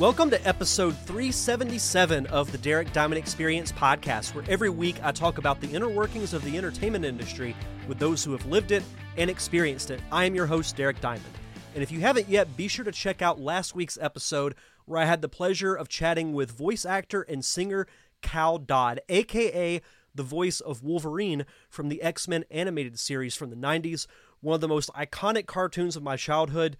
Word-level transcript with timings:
Welcome 0.00 0.30
to 0.30 0.48
episode 0.48 0.96
377 1.04 2.24
of 2.28 2.50
the 2.52 2.56
Derek 2.56 2.90
Diamond 2.94 3.18
Experience 3.18 3.70
podcast, 3.70 4.34
where 4.34 4.46
every 4.48 4.70
week 4.70 4.96
I 5.02 5.12
talk 5.12 5.36
about 5.36 5.60
the 5.60 5.68
inner 5.68 5.90
workings 5.90 6.32
of 6.32 6.42
the 6.42 6.56
entertainment 6.56 7.04
industry 7.04 7.54
with 7.86 7.98
those 7.98 8.24
who 8.24 8.32
have 8.32 8.46
lived 8.46 8.72
it 8.72 8.82
and 9.18 9.28
experienced 9.28 9.90
it. 9.90 10.00
I 10.10 10.24
am 10.24 10.34
your 10.34 10.46
host, 10.46 10.74
Derek 10.74 11.02
Diamond. 11.02 11.34
And 11.74 11.82
if 11.82 11.92
you 11.92 12.00
haven't 12.00 12.30
yet, 12.30 12.56
be 12.56 12.66
sure 12.66 12.86
to 12.86 12.92
check 12.92 13.20
out 13.20 13.42
last 13.42 13.74
week's 13.74 13.98
episode 14.00 14.54
where 14.86 14.98
I 14.98 15.04
had 15.04 15.20
the 15.20 15.28
pleasure 15.28 15.74
of 15.74 15.90
chatting 15.90 16.32
with 16.32 16.50
voice 16.50 16.86
actor 16.86 17.20
and 17.20 17.44
singer 17.44 17.86
Cal 18.22 18.56
Dodd, 18.56 19.02
aka 19.10 19.82
the 20.14 20.22
voice 20.22 20.60
of 20.60 20.82
Wolverine 20.82 21.44
from 21.68 21.90
the 21.90 22.00
X 22.00 22.26
Men 22.26 22.46
animated 22.50 22.98
series 22.98 23.34
from 23.34 23.50
the 23.50 23.54
90s, 23.54 24.06
one 24.40 24.54
of 24.54 24.62
the 24.62 24.66
most 24.66 24.88
iconic 24.94 25.44
cartoons 25.44 25.94
of 25.94 26.02
my 26.02 26.16
childhood 26.16 26.78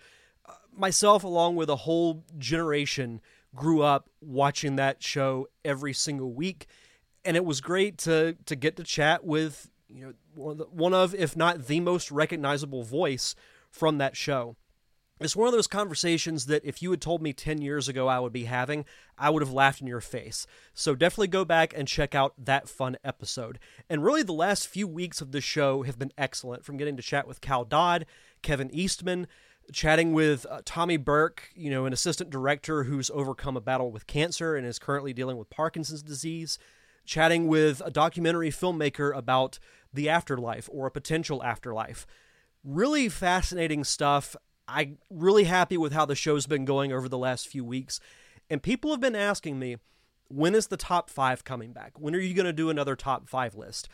myself, 0.77 1.25
along 1.25 1.57
with 1.57 1.69
a 1.69 1.77
whole 1.77 2.25
generation, 2.39 3.21
grew 3.55 3.83
up 3.83 4.09
watching 4.21 4.77
that 4.77 5.03
show 5.03 5.49
every 5.65 5.93
single 5.93 6.33
week, 6.33 6.67
and 7.25 7.37
it 7.37 7.45
was 7.45 7.61
great 7.61 7.99
to 7.99 8.37
to 8.47 8.57
get 8.57 8.77
to 8.77 8.85
chat 8.85 9.25
with 9.25 9.71
you 9.89 10.07
know 10.07 10.13
one 10.35 10.53
of, 10.53 10.59
the, 10.59 10.65
one 10.65 10.95
of 10.95 11.15
if 11.15 11.37
not 11.37 11.67
the 11.67 11.81
most 11.81 12.11
recognizable 12.11 12.83
voice 12.83 13.35
from 13.71 13.99
that 13.99 14.17
show. 14.17 14.57
It's 15.21 15.37
one 15.37 15.47
of 15.47 15.53
those 15.53 15.67
conversations 15.67 16.47
that 16.47 16.65
if 16.65 16.81
you 16.81 16.91
had 16.91 17.03
told 17.03 17.21
me 17.21 17.35
10 17.35 17.61
years 17.61 17.89
ago 17.89 18.09
I 18.09 18.19
would 18.21 18.33
be 18.33 18.45
having, 18.45 18.87
I 19.19 19.29
would 19.29 19.43
have 19.43 19.53
laughed 19.53 19.83
in 19.83 19.87
your 19.87 20.01
face. 20.01 20.47
So 20.73 20.95
definitely 20.95 21.29
go 21.29 21.45
back 21.45 21.75
and 21.77 21.87
check 21.87 22.15
out 22.15 22.33
that 22.39 22.71
fun 22.71 22.97
episode. 23.05 23.59
And 23.91 24.03
really, 24.03 24.23
the 24.23 24.33
last 24.33 24.67
few 24.67 24.89
weeks 24.89 25.21
of 25.21 25.33
the 25.33 25.43
show 25.43 25.83
have 25.83 25.99
been 25.99 26.13
excellent 26.17 26.65
from 26.65 26.79
getting 26.79 26.97
to 26.97 27.03
chat 27.03 27.29
with 27.29 27.43
Cal 27.43 27.67
Dodd, 27.67 28.07
Kevin 28.41 28.75
Eastman, 28.75 29.27
chatting 29.73 30.13
with 30.13 30.47
uh, 30.51 30.63
Tommy 30.65 30.97
Burke, 30.97 31.51
you 31.55 31.71
know, 31.71 31.87
an 31.87 31.93
assistant 31.93 32.31
director 32.31 32.85
who's 32.85 33.11
overcome 33.11 33.57
a 33.57 33.61
battle 33.61 33.91
with 33.91 34.07
cancer 34.07 34.57
and 34.57 34.67
is 34.67 34.79
currently 34.79 35.13
dealing 35.13 35.37
with 35.37 35.51
Parkinson's 35.51 36.03
disease, 36.03 36.59
chatting 37.05 37.49
with 37.49 37.83
a 37.85 37.91
documentary 37.91 38.51
filmmaker 38.51 39.17
about 39.17 39.59
the 39.93 40.09
afterlife 40.09 40.69
or 40.73 40.87
a 40.87 40.91
potential 40.91 41.43
afterlife. 41.43 42.07
Really 42.63 43.09
fascinating 43.09 43.85
stuff. 43.85 44.37
I'm 44.69 44.99
really 45.11 45.45
happy 45.45 45.77
with 45.77 45.93
how 45.93 46.07
the 46.07 46.15
show's 46.15 46.47
been 46.47 46.65
going 46.65 46.93
over 46.93 47.09
the 47.09 47.19
last 47.19 47.49
few 47.49 47.65
weeks. 47.65 48.01
And 48.49 48.63
people 48.63 48.91
have 48.91 49.01
been 49.01 49.17
asking 49.17 49.59
me, 49.59 49.77
when 50.29 50.55
is 50.55 50.69
the 50.69 50.77
top 50.77 51.11
five 51.11 51.45
coming 51.45 51.73
back? 51.73 51.99
When 51.99 52.15
are 52.15 52.21
you 52.21 52.35
going 52.35 52.47
to 52.47 52.53
do 52.53 52.71
another 52.71 52.95
top 52.95 53.29
five 53.29 53.57
list? 53.57 53.89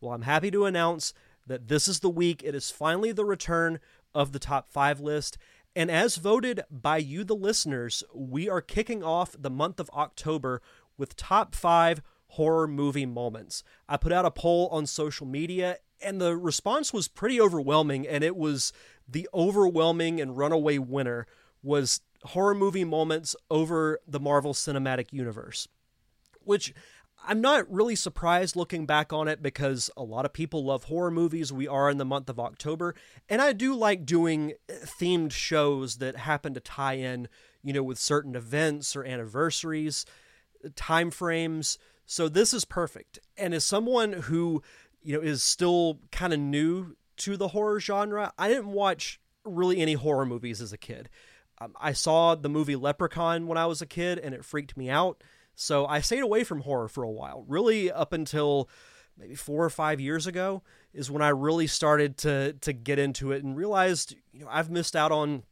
Well, 0.00 0.12
I'm 0.12 0.22
happy 0.22 0.50
to 0.50 0.64
announce 0.64 1.12
that 1.46 1.68
this 1.68 1.88
is 1.88 2.00
the 2.00 2.08
week. 2.08 2.42
It 2.44 2.54
is 2.54 2.70
finally 2.70 3.12
the 3.12 3.24
return 3.24 3.78
of 4.14 4.32
the 4.32 4.38
top 4.38 4.70
five 4.70 5.00
list. 5.00 5.38
And 5.74 5.90
as 5.90 6.16
voted 6.16 6.62
by 6.70 6.98
you, 6.98 7.24
the 7.24 7.34
listeners, 7.34 8.04
we 8.14 8.48
are 8.48 8.60
kicking 8.60 9.02
off 9.02 9.34
the 9.38 9.50
month 9.50 9.80
of 9.80 9.90
October 9.90 10.60
with 10.98 11.16
top 11.16 11.54
five 11.54 12.02
horror 12.28 12.68
movie 12.68 13.06
moments. 13.06 13.62
I 13.88 13.96
put 13.96 14.12
out 14.12 14.24
a 14.24 14.30
poll 14.30 14.68
on 14.68 14.86
social 14.86 15.26
media, 15.26 15.78
and 16.00 16.20
the 16.20 16.36
response 16.36 16.92
was 16.92 17.08
pretty 17.08 17.40
overwhelming. 17.40 18.06
And 18.06 18.22
it 18.22 18.36
was 18.36 18.72
the 19.08 19.28
overwhelming 19.34 20.20
and 20.20 20.36
runaway 20.36 20.78
winner 20.78 21.26
was 21.62 22.00
horror 22.24 22.54
movie 22.54 22.84
moments 22.84 23.34
over 23.50 23.98
the 24.06 24.20
Marvel 24.20 24.52
Cinematic 24.52 25.12
Universe, 25.12 25.68
which 26.42 26.74
I'm 27.24 27.40
not 27.40 27.70
really 27.70 27.94
surprised 27.94 28.56
looking 28.56 28.86
back 28.86 29.12
on 29.12 29.28
it 29.28 29.42
because 29.42 29.90
a 29.96 30.02
lot 30.02 30.24
of 30.24 30.32
people 30.32 30.64
love 30.64 30.84
horror 30.84 31.10
movies. 31.10 31.52
We 31.52 31.68
are 31.68 31.88
in 31.88 31.98
the 31.98 32.04
month 32.04 32.28
of 32.28 32.40
October, 32.40 32.94
and 33.28 33.40
I 33.40 33.52
do 33.52 33.74
like 33.74 34.04
doing 34.04 34.54
uh, 34.68 34.74
themed 34.84 35.32
shows 35.32 35.96
that 35.98 36.16
happen 36.16 36.54
to 36.54 36.60
tie 36.60 36.94
in, 36.94 37.28
you 37.62 37.72
know, 37.72 37.82
with 37.82 37.98
certain 37.98 38.34
events 38.34 38.96
or 38.96 39.04
anniversaries, 39.04 40.04
time 40.74 41.10
frames. 41.10 41.78
So 42.06 42.28
this 42.28 42.52
is 42.52 42.64
perfect. 42.64 43.18
And 43.36 43.54
as 43.54 43.64
someone 43.64 44.12
who, 44.12 44.62
you 45.02 45.16
know, 45.16 45.22
is 45.22 45.42
still 45.42 46.00
kind 46.10 46.32
of 46.32 46.40
new 46.40 46.96
to 47.18 47.36
the 47.36 47.48
horror 47.48 47.78
genre, 47.78 48.32
I 48.36 48.48
didn't 48.48 48.68
watch 48.72 49.20
really 49.44 49.80
any 49.80 49.94
horror 49.94 50.26
movies 50.26 50.60
as 50.60 50.72
a 50.72 50.78
kid. 50.78 51.08
Um, 51.60 51.74
I 51.80 51.92
saw 51.92 52.34
the 52.34 52.48
movie 52.48 52.76
Leprechaun 52.76 53.46
when 53.46 53.58
I 53.58 53.66
was 53.66 53.80
a 53.80 53.86
kid, 53.86 54.18
and 54.18 54.34
it 54.34 54.44
freaked 54.44 54.76
me 54.76 54.90
out. 54.90 55.22
So 55.54 55.86
I 55.86 56.00
stayed 56.00 56.22
away 56.22 56.44
from 56.44 56.62
horror 56.62 56.88
for 56.88 57.02
a 57.04 57.10
while, 57.10 57.44
really 57.46 57.90
up 57.90 58.12
until 58.12 58.68
maybe 59.16 59.34
four 59.34 59.64
or 59.64 59.70
five 59.70 60.00
years 60.00 60.26
ago 60.26 60.62
is 60.94 61.10
when 61.10 61.22
I 61.22 61.28
really 61.28 61.66
started 61.66 62.16
to 62.18 62.54
to 62.54 62.72
get 62.72 62.98
into 62.98 63.32
it 63.32 63.44
and 63.44 63.56
realized, 63.56 64.16
you 64.32 64.44
know, 64.44 64.50
I've 64.50 64.70
missed 64.70 64.96
out 64.96 65.12
on 65.12 65.44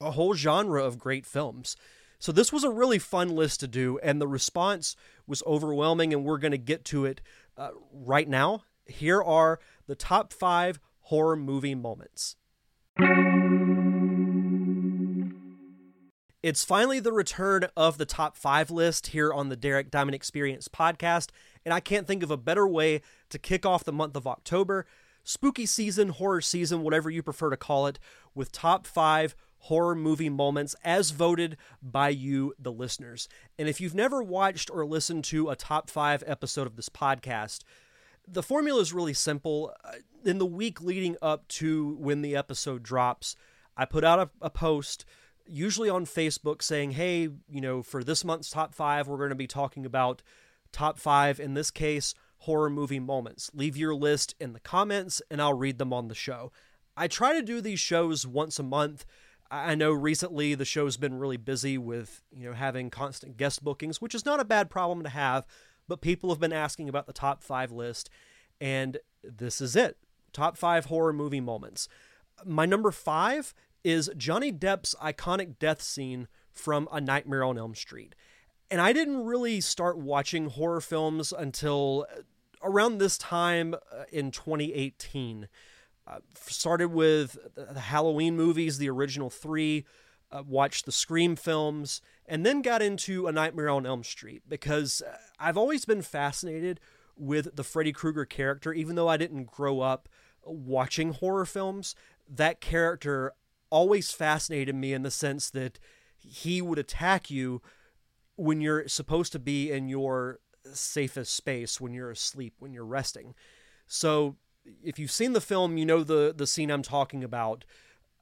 a 0.00 0.12
whole 0.12 0.34
genre 0.34 0.84
of 0.84 0.98
great 0.98 1.26
films. 1.26 1.76
So 2.18 2.30
this 2.30 2.52
was 2.52 2.62
a 2.62 2.70
really 2.70 3.00
fun 3.00 3.30
list 3.30 3.60
to 3.60 3.68
do, 3.68 3.98
and 3.98 4.20
the 4.20 4.28
response 4.28 4.94
was 5.26 5.42
overwhelming, 5.44 6.12
and 6.12 6.24
we're 6.24 6.38
going 6.38 6.52
to 6.52 6.58
get 6.58 6.84
to 6.86 7.04
it 7.04 7.20
uh, 7.56 7.70
right 7.92 8.28
now. 8.28 8.62
Here 8.86 9.20
are 9.20 9.58
the 9.88 9.96
top 9.96 10.32
five 10.32 10.78
horror 11.00 11.36
movie 11.36 11.74
moments. 11.74 12.36
It's 16.42 16.64
finally 16.64 16.98
the 16.98 17.12
return 17.12 17.68
of 17.76 17.98
the 17.98 18.04
top 18.04 18.36
five 18.36 18.68
list 18.68 19.08
here 19.08 19.32
on 19.32 19.48
the 19.48 19.54
Derek 19.54 19.92
Diamond 19.92 20.16
Experience 20.16 20.66
podcast, 20.66 21.28
and 21.64 21.72
I 21.72 21.78
can't 21.78 22.04
think 22.04 22.24
of 22.24 22.32
a 22.32 22.36
better 22.36 22.66
way 22.66 23.00
to 23.30 23.38
kick 23.38 23.64
off 23.64 23.84
the 23.84 23.92
month 23.92 24.16
of 24.16 24.26
October, 24.26 24.84
spooky 25.22 25.66
season, 25.66 26.08
horror 26.08 26.40
season, 26.40 26.82
whatever 26.82 27.10
you 27.10 27.22
prefer 27.22 27.50
to 27.50 27.56
call 27.56 27.86
it, 27.86 28.00
with 28.34 28.50
top 28.50 28.88
five 28.88 29.36
horror 29.58 29.94
movie 29.94 30.28
moments 30.28 30.74
as 30.82 31.12
voted 31.12 31.56
by 31.80 32.08
you, 32.08 32.52
the 32.58 32.72
listeners. 32.72 33.28
And 33.56 33.68
if 33.68 33.80
you've 33.80 33.94
never 33.94 34.20
watched 34.20 34.68
or 34.68 34.84
listened 34.84 35.22
to 35.26 35.48
a 35.48 35.54
top 35.54 35.88
five 35.88 36.24
episode 36.26 36.66
of 36.66 36.74
this 36.74 36.88
podcast, 36.88 37.60
the 38.26 38.42
formula 38.42 38.80
is 38.80 38.92
really 38.92 39.14
simple. 39.14 39.72
Uh, 39.84 39.92
in 40.24 40.38
the 40.38 40.46
week 40.46 40.80
leading 40.80 41.16
up 41.22 41.46
to 41.48 41.96
when 42.00 42.20
the 42.20 42.34
episode 42.34 42.82
drops, 42.82 43.36
I 43.76 43.84
put 43.84 44.02
out 44.02 44.18
a, 44.18 44.30
a 44.40 44.50
post 44.50 45.04
usually 45.46 45.88
on 45.88 46.06
Facebook 46.06 46.62
saying, 46.62 46.92
hey, 46.92 47.22
you 47.22 47.60
know, 47.60 47.82
for 47.82 48.02
this 48.02 48.24
month's 48.24 48.50
top 48.50 48.74
five, 48.74 49.08
we're 49.08 49.18
going 49.18 49.30
to 49.30 49.34
be 49.34 49.46
talking 49.46 49.86
about 49.86 50.22
top 50.72 50.98
five, 50.98 51.38
in 51.38 51.54
this 51.54 51.70
case, 51.70 52.14
horror 52.38 52.70
movie 52.70 53.00
moments. 53.00 53.50
Leave 53.54 53.76
your 53.76 53.94
list 53.94 54.34
in 54.40 54.52
the 54.52 54.60
comments 54.60 55.22
and 55.30 55.40
I'll 55.40 55.54
read 55.54 55.78
them 55.78 55.92
on 55.92 56.08
the 56.08 56.14
show. 56.14 56.50
I 56.96 57.08
try 57.08 57.34
to 57.34 57.42
do 57.42 57.60
these 57.60 57.80
shows 57.80 58.26
once 58.26 58.58
a 58.58 58.64
month. 58.64 59.04
I 59.50 59.74
know 59.74 59.92
recently 59.92 60.54
the 60.54 60.64
show's 60.64 60.96
been 60.96 61.18
really 61.18 61.36
busy 61.36 61.76
with, 61.76 62.22
you 62.32 62.48
know, 62.48 62.54
having 62.54 62.90
constant 62.90 63.36
guest 63.36 63.62
bookings, 63.62 64.00
which 64.00 64.14
is 64.14 64.24
not 64.24 64.40
a 64.40 64.44
bad 64.44 64.70
problem 64.70 65.02
to 65.02 65.10
have, 65.10 65.46
but 65.88 66.00
people 66.00 66.30
have 66.30 66.40
been 66.40 66.52
asking 66.52 66.88
about 66.88 67.06
the 67.06 67.12
top 67.12 67.42
5 67.42 67.70
list 67.70 68.10
and 68.60 68.98
this 69.22 69.60
is 69.60 69.76
it. 69.76 69.98
Top 70.32 70.56
5 70.56 70.86
horror 70.86 71.12
movie 71.12 71.40
moments. 71.40 71.88
My 72.46 72.66
number 72.66 72.90
5 72.90 73.54
is 73.84 74.10
Johnny 74.16 74.52
Depp's 74.52 74.94
iconic 75.02 75.58
death 75.58 75.82
scene 75.82 76.28
from 76.50 76.88
A 76.92 77.00
Nightmare 77.00 77.44
on 77.44 77.58
Elm 77.58 77.74
Street. 77.74 78.14
And 78.70 78.80
I 78.80 78.92
didn't 78.92 79.24
really 79.24 79.60
start 79.60 79.98
watching 79.98 80.50
horror 80.50 80.80
films 80.80 81.32
until 81.32 82.06
around 82.62 82.98
this 82.98 83.18
time 83.18 83.74
uh, 83.74 84.04
in 84.10 84.30
2018. 84.30 85.48
Uh, 86.06 86.18
started 86.34 86.88
with 86.88 87.36
the 87.54 87.78
Halloween 87.78 88.36
movies, 88.36 88.78
the 88.78 88.90
original 88.90 89.30
three, 89.30 89.84
uh, 90.32 90.42
watched 90.46 90.84
the 90.84 90.92
Scream 90.92 91.36
films, 91.36 92.00
and 92.26 92.44
then 92.44 92.62
got 92.62 92.82
into 92.82 93.26
A 93.26 93.32
Nightmare 93.32 93.70
on 93.70 93.86
Elm 93.86 94.02
Street 94.02 94.42
because 94.48 95.02
uh, 95.06 95.16
I've 95.38 95.56
always 95.56 95.84
been 95.84 96.02
fascinated 96.02 96.80
with 97.16 97.54
the 97.54 97.62
Freddy 97.62 97.92
Krueger 97.92 98.24
character, 98.24 98.72
even 98.72 98.96
though 98.96 99.08
I 99.08 99.16
didn't 99.16 99.46
grow 99.46 99.80
up 99.80 100.08
watching 100.44 101.12
horror 101.12 101.44
films. 101.44 101.94
That 102.28 102.60
character 102.60 103.34
always 103.72 104.12
fascinated 104.12 104.74
me 104.74 104.92
in 104.92 105.02
the 105.02 105.10
sense 105.10 105.48
that 105.50 105.80
he 106.18 106.60
would 106.60 106.78
attack 106.78 107.30
you 107.30 107.62
when 108.36 108.60
you're 108.60 108.86
supposed 108.86 109.32
to 109.32 109.38
be 109.38 109.72
in 109.72 109.88
your 109.88 110.40
safest 110.72 111.34
space, 111.34 111.80
when 111.80 111.94
you're 111.94 112.10
asleep, 112.10 112.54
when 112.58 112.74
you're 112.74 112.84
resting. 112.84 113.34
So 113.86 114.36
if 114.84 114.98
you've 114.98 115.10
seen 115.10 115.32
the 115.32 115.40
film, 115.40 115.78
you 115.78 115.86
know 115.86 116.04
the 116.04 116.34
the 116.36 116.46
scene 116.46 116.70
I'm 116.70 116.82
talking 116.82 117.24
about, 117.24 117.64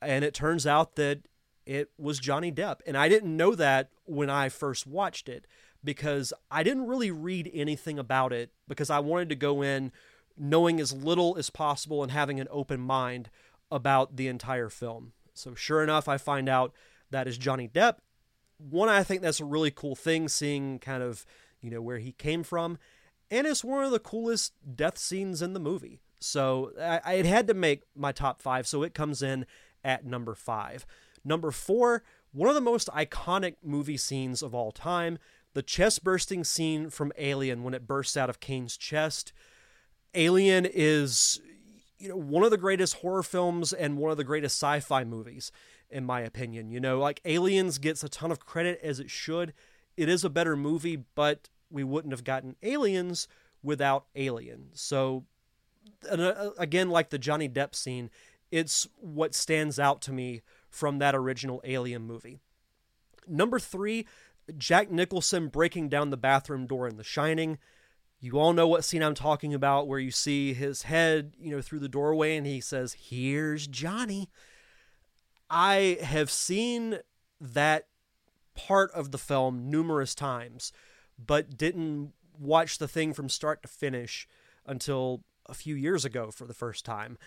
and 0.01 0.25
it 0.25 0.35
turns 0.35 0.67
out 0.67 0.95
that 0.95 1.27
it 1.67 1.91
was 1.99 2.21
Johnny 2.21 2.53
Depp, 2.53 2.77
and 2.87 2.97
I 2.97 3.09
didn't 3.09 3.37
know 3.37 3.55
that 3.57 3.91
when 4.05 4.31
I 4.31 4.49
first 4.49 4.87
watched 4.87 5.29
it 5.29 5.47
because 5.83 6.33
I 6.51 6.63
didn't 6.63 6.87
really 6.87 7.11
read 7.11 7.51
anything 7.53 7.99
about 7.99 8.33
it 8.33 8.53
because 8.69 8.89
I 8.89 9.01
wanted 9.01 9.29
to 9.31 9.35
go 9.35 9.63
in 9.63 9.91
knowing 10.39 10.81
as 10.81 10.93
little 10.93 11.37
as 11.37 11.51
possible 11.51 12.03
and 12.03 12.13
having 12.13 12.39
an 12.39 12.49
open 12.51 12.81
mind 12.81 13.31
about 13.71 14.17
the 14.17 14.29
entire 14.29 14.69
film. 14.69 15.13
So 15.41 15.55
sure 15.55 15.83
enough, 15.83 16.09
I 16.09 16.19
find 16.19 16.49
out 16.49 16.73
that 17.11 17.27
is 17.27 17.39
Johnny 17.39 17.69
Depp. 17.69 17.97
One, 18.59 18.89
I 18.89 19.03
think 19.03 19.23
that's 19.23 19.41
a 19.41 19.45
really 19.45 19.71
cool 19.71 19.97
thing, 19.97 20.29
seeing 20.29 20.79
kind 20.79 21.03
of 21.03 21.25
you 21.61 21.71
know 21.71 21.83
where 21.83 21.99
he 21.99 22.13
came 22.13 22.43
from, 22.43 22.79
and 23.31 23.47
it's 23.47 23.65
one 23.65 23.85
of 23.85 23.91
the 23.91 23.99
coolest 23.99 24.53
death 24.77 24.99
scenes 24.99 25.43
in 25.43 25.53
the 25.53 25.61
movie. 25.61 26.01
So 26.21 26.73
I, 26.79 27.23
had 27.23 27.47
to 27.47 27.55
make 27.55 27.85
my 27.97 28.13
top 28.13 28.43
five, 28.43 28.67
so 28.67 28.83
it 28.83 28.93
comes 28.93 29.23
in 29.23 29.47
at 29.83 30.05
number 30.05 30.35
five. 30.35 30.85
Number 31.25 31.51
four 31.51 32.03
one 32.33 32.49
of 32.49 32.55
the 32.55 32.61
most 32.61 32.89
iconic 32.89 33.57
movie 33.63 33.97
scenes 33.97 34.43
of 34.43 34.55
all 34.55 34.71
time, 34.71 35.19
the 35.55 35.63
chest 35.63 36.05
bursting 36.05 36.45
scene 36.45 36.91
from 36.91 37.13
Alien 37.19 37.65
when 37.65 37.75
it 37.75 37.87
bursts 37.87 38.17
out 38.17 38.31
of 38.31 38.41
Kane's 38.41 38.77
chest. 38.77 39.33
Alien 40.15 40.65
is 40.65 41.41
you 42.01 42.09
know 42.09 42.17
one 42.17 42.43
of 42.43 42.51
the 42.51 42.57
greatest 42.57 42.97
horror 42.97 43.23
films 43.23 43.73
and 43.73 43.99
one 43.99 44.11
of 44.11 44.17
the 44.17 44.25
greatest 44.25 44.57
sci-fi 44.57 45.05
movies 45.05 45.53
in 45.91 46.05
my 46.05 46.21
opinion. 46.21 46.71
You 46.71 46.81
know, 46.81 46.99
like 46.99 47.21
Aliens 47.25 47.79
gets 47.79 48.03
a 48.03 48.09
ton 48.09 48.31
of 48.31 48.41
credit 48.41 48.81
as 48.83 49.01
it 49.01 49.11
should. 49.11 49.53
It 49.97 50.09
is 50.09 50.25
a 50.25 50.31
better 50.31 50.57
movie, 50.57 51.05
but 51.15 51.49
we 51.71 51.85
wouldn't 51.85 52.13
have 52.13 52.25
gotten 52.25 52.57
Aliens 52.63 53.29
without 53.63 54.07
Alien. 54.15 54.69
So 54.73 55.25
uh, 56.11 56.51
again 56.59 56.91
like 56.91 57.11
the 57.11 57.19
Johnny 57.19 57.49
Depp 57.49 57.75
scene, 57.75 58.11
it's 58.51 58.87
what 58.97 59.35
stands 59.35 59.79
out 59.79 60.01
to 60.03 60.13
me 60.13 60.43
from 60.69 60.99
that 60.99 61.15
original 61.15 61.61
Alien 61.65 62.03
movie. 62.03 62.39
Number 63.29 63.59
3, 63.59 64.07
Jack 64.57 64.91
Nicholson 64.91 65.49
breaking 65.49 65.89
down 65.89 66.11
the 66.11 66.17
bathroom 66.17 66.67
door 66.67 66.89
in 66.89 66.97
The 66.97 67.05
Shining. 67.05 67.59
You 68.21 68.39
all 68.39 68.53
know 68.53 68.69
what 68.69 68.85
scene 68.85 69.03
I'm 69.03 69.15
talking 69.15 69.55
about 69.55 69.89
where 69.89 69.99
you 69.99 70.11
see 70.11 70.53
his 70.53 70.83
head, 70.83 71.33
you 71.41 71.57
know, 71.57 71.63
through 71.63 71.79
the 71.79 71.89
doorway 71.89 72.37
and 72.37 72.47
he 72.47 72.61
says, 72.61 72.93
"Here's 72.93 73.67
Johnny." 73.67 74.29
I 75.49 75.99
have 76.03 76.31
seen 76.31 77.01
that 77.41 77.89
part 78.55 78.93
of 78.93 79.11
the 79.11 79.19
film 79.19 79.71
numerous 79.71 80.15
times, 80.15 80.73
but 81.19 81.57
didn't 81.57 82.13
watch 82.39 82.79
the 82.79 82.89
thing 82.89 83.13
from 83.15 83.29
start 83.29 83.63
to 83.63 83.69
finish 83.69 84.29
until 84.67 85.25
a 85.47 85.55
few 85.55 85.75
years 85.75 86.05
ago 86.05 86.31
for 86.31 86.47
the 86.47 86.55
first 86.55 86.85
time. 86.85 87.19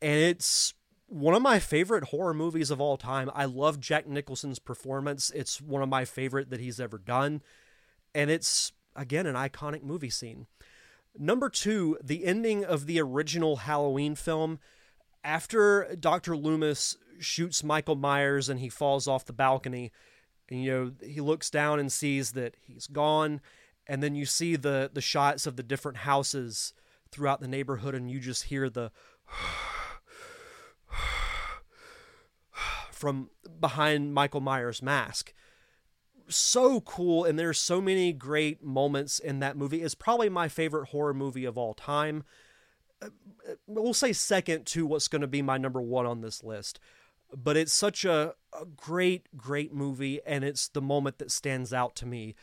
And 0.00 0.20
it's 0.20 0.72
one 1.06 1.34
of 1.34 1.42
my 1.42 1.58
favorite 1.58 2.04
horror 2.04 2.34
movies 2.34 2.70
of 2.70 2.80
all 2.80 2.96
time. 2.96 3.30
I 3.34 3.44
love 3.44 3.80
Jack 3.80 4.06
Nicholson's 4.06 4.58
performance. 4.58 5.30
It's 5.34 5.60
one 5.60 5.82
of 5.82 5.88
my 5.88 6.04
favorite 6.04 6.50
that 6.50 6.60
he's 6.60 6.80
ever 6.80 6.98
done. 6.98 7.42
And 8.14 8.30
it's, 8.30 8.72
again, 8.98 9.26
an 9.26 9.34
iconic 9.34 9.82
movie 9.82 10.10
scene. 10.10 10.46
Number 11.16 11.48
two, 11.48 11.98
the 12.02 12.24
ending 12.24 12.64
of 12.64 12.86
the 12.86 13.00
original 13.00 13.56
Halloween 13.56 14.14
film. 14.14 14.58
After 15.24 15.96
Dr. 15.98 16.36
Loomis 16.36 16.96
shoots 17.18 17.64
Michael 17.64 17.96
Myers 17.96 18.48
and 18.48 18.60
he 18.60 18.68
falls 18.68 19.08
off 19.08 19.24
the 19.24 19.32
balcony, 19.32 19.90
and 20.48 20.62
you 20.62 20.70
know, 20.70 21.06
he 21.06 21.20
looks 21.20 21.50
down 21.50 21.80
and 21.80 21.90
sees 21.90 22.32
that 22.32 22.54
he's 22.60 22.86
gone. 22.86 23.40
And 23.86 24.02
then 24.02 24.14
you 24.14 24.26
see 24.26 24.56
the, 24.56 24.90
the 24.92 25.00
shots 25.00 25.46
of 25.46 25.56
the 25.56 25.62
different 25.62 25.98
houses 25.98 26.74
throughout 27.10 27.40
the 27.40 27.48
neighborhood, 27.48 27.94
and 27.94 28.10
you 28.10 28.20
just 28.20 28.44
hear 28.44 28.68
the 28.68 28.92
from 32.98 33.30
behind 33.60 34.12
Michael 34.12 34.40
Myers' 34.40 34.82
mask. 34.82 35.32
So 36.28 36.80
cool, 36.82 37.24
and 37.24 37.38
there's 37.38 37.58
so 37.58 37.80
many 37.80 38.12
great 38.12 38.62
moments 38.62 39.18
in 39.18 39.40
that 39.40 39.56
movie. 39.56 39.82
It's 39.82 39.94
probably 39.94 40.28
my 40.28 40.48
favorite 40.48 40.88
horror 40.88 41.14
movie 41.14 41.44
of 41.44 41.56
all 41.56 41.74
time. 41.74 42.24
Uh, 43.00 43.08
we'll 43.66 43.94
say 43.94 44.12
second 44.12 44.66
to 44.66 44.86
what's 44.86 45.08
going 45.08 45.22
to 45.22 45.26
be 45.26 45.42
my 45.42 45.56
number 45.56 45.80
one 45.80 46.06
on 46.06 46.20
this 46.20 46.42
list. 46.44 46.80
But 47.34 47.56
it's 47.56 47.72
such 47.72 48.04
a, 48.04 48.34
a 48.58 48.64
great, 48.64 49.28
great 49.36 49.72
movie, 49.72 50.20
and 50.26 50.44
it's 50.44 50.68
the 50.68 50.82
moment 50.82 51.18
that 51.18 51.30
stands 51.30 51.72
out 51.72 51.94
to 51.96 52.06
me 52.06 52.34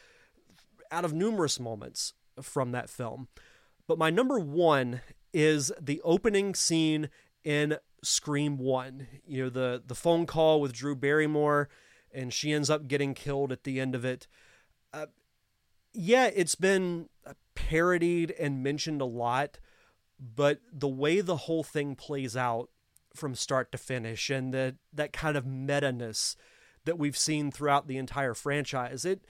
out 0.92 1.06
of 1.06 1.14
numerous 1.14 1.60
moments 1.60 2.14
from 2.42 2.72
that 2.72 2.90
film. 2.90 3.28
But 3.88 3.98
my 3.98 4.10
number 4.10 4.40
one 4.40 5.02
is 5.34 5.72
the 5.80 6.02
opening 6.04 6.56
scene 6.56 7.10
in 7.44 7.78
Scream 8.04 8.58
1. 8.58 9.08
You 9.28 9.44
know, 9.44 9.50
the, 9.50 9.84
the 9.86 9.96
phone 9.96 10.26
call 10.26 10.62
with 10.62 10.74
Drew 10.74 10.96
Barrymore, 10.96 11.70
and 12.16 12.34
she 12.34 12.54
ends 12.54 12.70
up 12.70 12.88
getting 12.88 13.14
killed 13.14 13.52
at 13.52 13.64
the 13.64 13.80
end 13.80 13.94
of 13.94 14.06
it. 14.06 14.28
Uh, 14.94 15.08
yeah, 15.94 16.30
it's 16.34 16.56
been 16.56 17.10
parodied 17.56 18.32
and 18.40 18.64
mentioned 18.64 19.02
a 19.02 19.06
lot, 19.06 19.60
but 20.20 20.60
the 20.72 20.88
way 20.88 21.22
the 21.22 21.38
whole 21.38 21.64
thing 21.64 21.96
plays 21.96 22.36
out 22.36 22.70
from 23.16 23.36
start 23.36 23.72
to 23.72 23.78
finish 23.78 24.30
and 24.30 24.54
the, 24.54 24.76
that 24.94 25.14
kind 25.14 25.38
of 25.38 25.46
meta-ness 25.46 26.36
that 26.86 27.00
we've 27.00 27.18
seen 27.18 27.52
throughout 27.52 27.88
the 27.88 27.98
entire 27.98 28.34
franchise, 28.34 29.06
it 29.06 29.26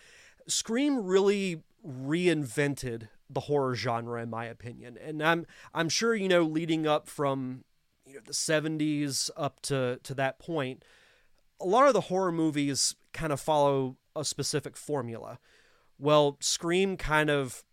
Scream 0.47 1.03
really 1.03 1.63
reinvented 1.85 3.09
the 3.29 3.41
horror 3.41 3.75
genre 3.75 4.21
in 4.21 4.29
my 4.29 4.45
opinion. 4.45 4.97
And 4.97 5.23
I'm 5.23 5.45
I'm 5.73 5.89
sure 5.89 6.13
you 6.13 6.27
know 6.27 6.43
leading 6.43 6.85
up 6.85 7.07
from 7.07 7.63
you 8.05 8.15
know 8.15 8.19
the 8.23 8.33
70s 8.33 9.29
up 9.35 9.61
to 9.63 9.99
to 10.03 10.13
that 10.15 10.39
point 10.39 10.83
a 11.65 11.67
lot 11.67 11.87
of 11.87 11.93
the 11.93 12.01
horror 12.01 12.31
movies 12.31 12.95
kind 13.11 13.33
of 13.33 13.41
follow 13.41 13.97
a 14.15 14.23
specific 14.23 14.77
formula. 14.77 15.39
Well, 15.97 16.37
Scream 16.39 16.95
kind 16.95 17.29
of 17.29 17.63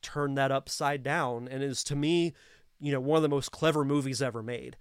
turned 0.00 0.38
that 0.38 0.50
upside 0.50 1.02
down 1.02 1.46
and 1.48 1.62
is 1.62 1.84
to 1.84 1.96
me, 1.96 2.32
you 2.80 2.90
know, 2.90 3.00
one 3.00 3.16
of 3.16 3.22
the 3.22 3.28
most 3.28 3.52
clever 3.52 3.84
movies 3.84 4.22
ever 4.22 4.42
made. 4.42 4.76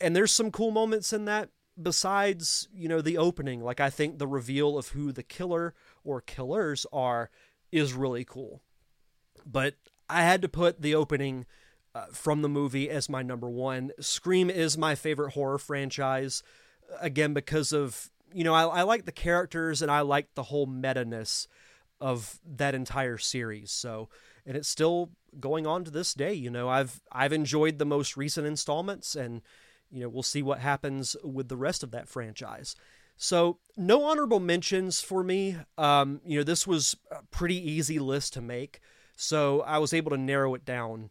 And 0.00 0.14
there's 0.14 0.32
some 0.32 0.50
cool 0.50 0.70
moments 0.70 1.12
in 1.12 1.24
that 1.24 1.48
besides, 1.80 2.68
you 2.74 2.88
know, 2.88 3.00
the 3.00 3.16
opening. 3.16 3.62
Like 3.62 3.80
I 3.80 3.88
think 3.88 4.18
the 4.18 4.26
reveal 4.26 4.76
of 4.76 4.88
who 4.88 5.10
the 5.10 5.22
killer 5.22 5.74
or 6.04 6.20
killers 6.20 6.86
are 6.92 7.30
is 7.72 7.94
really 7.94 8.24
cool. 8.24 8.62
But 9.46 9.76
I 10.10 10.22
had 10.22 10.42
to 10.42 10.48
put 10.48 10.82
the 10.82 10.94
opening 10.94 11.46
uh, 11.94 12.06
from 12.12 12.42
the 12.42 12.48
movie 12.50 12.90
as 12.90 13.08
my 13.08 13.22
number 13.22 13.48
one. 13.48 13.92
Scream 13.98 14.50
is 14.50 14.76
my 14.76 14.94
favorite 14.94 15.32
horror 15.32 15.58
franchise, 15.58 16.42
again, 17.00 17.34
because 17.34 17.72
of, 17.72 18.10
you 18.32 18.44
know, 18.44 18.54
I, 18.54 18.64
I 18.64 18.82
like 18.82 19.04
the 19.04 19.12
characters 19.12 19.82
and 19.82 19.90
I 19.90 20.00
like 20.00 20.34
the 20.34 20.44
whole 20.44 20.66
meta 20.66 21.04
ness 21.04 21.48
of 22.00 22.40
that 22.44 22.74
entire 22.74 23.18
series. 23.18 23.70
So, 23.70 24.08
and 24.46 24.56
it's 24.56 24.68
still 24.68 25.10
going 25.40 25.66
on 25.66 25.84
to 25.84 25.90
this 25.90 26.14
day. 26.14 26.34
You 26.34 26.50
know, 26.50 26.68
I've 26.68 27.00
I've 27.10 27.32
enjoyed 27.32 27.78
the 27.78 27.86
most 27.86 28.16
recent 28.16 28.46
installments, 28.46 29.14
and 29.14 29.42
you 29.90 30.00
know, 30.00 30.08
we'll 30.08 30.22
see 30.22 30.42
what 30.42 30.58
happens 30.58 31.16
with 31.22 31.48
the 31.48 31.56
rest 31.56 31.82
of 31.82 31.90
that 31.92 32.08
franchise. 32.08 32.74
So, 33.16 33.58
no 33.76 34.04
honorable 34.04 34.40
mentions 34.40 35.00
for 35.00 35.22
me. 35.22 35.56
Um, 35.78 36.20
you 36.26 36.38
know, 36.38 36.44
this 36.44 36.66
was 36.66 36.96
a 37.10 37.22
pretty 37.30 37.56
easy 37.70 37.98
list 37.98 38.32
to 38.34 38.40
make, 38.40 38.80
so 39.16 39.60
I 39.62 39.78
was 39.78 39.94
able 39.94 40.10
to 40.10 40.18
narrow 40.18 40.54
it 40.54 40.64
down 40.64 41.10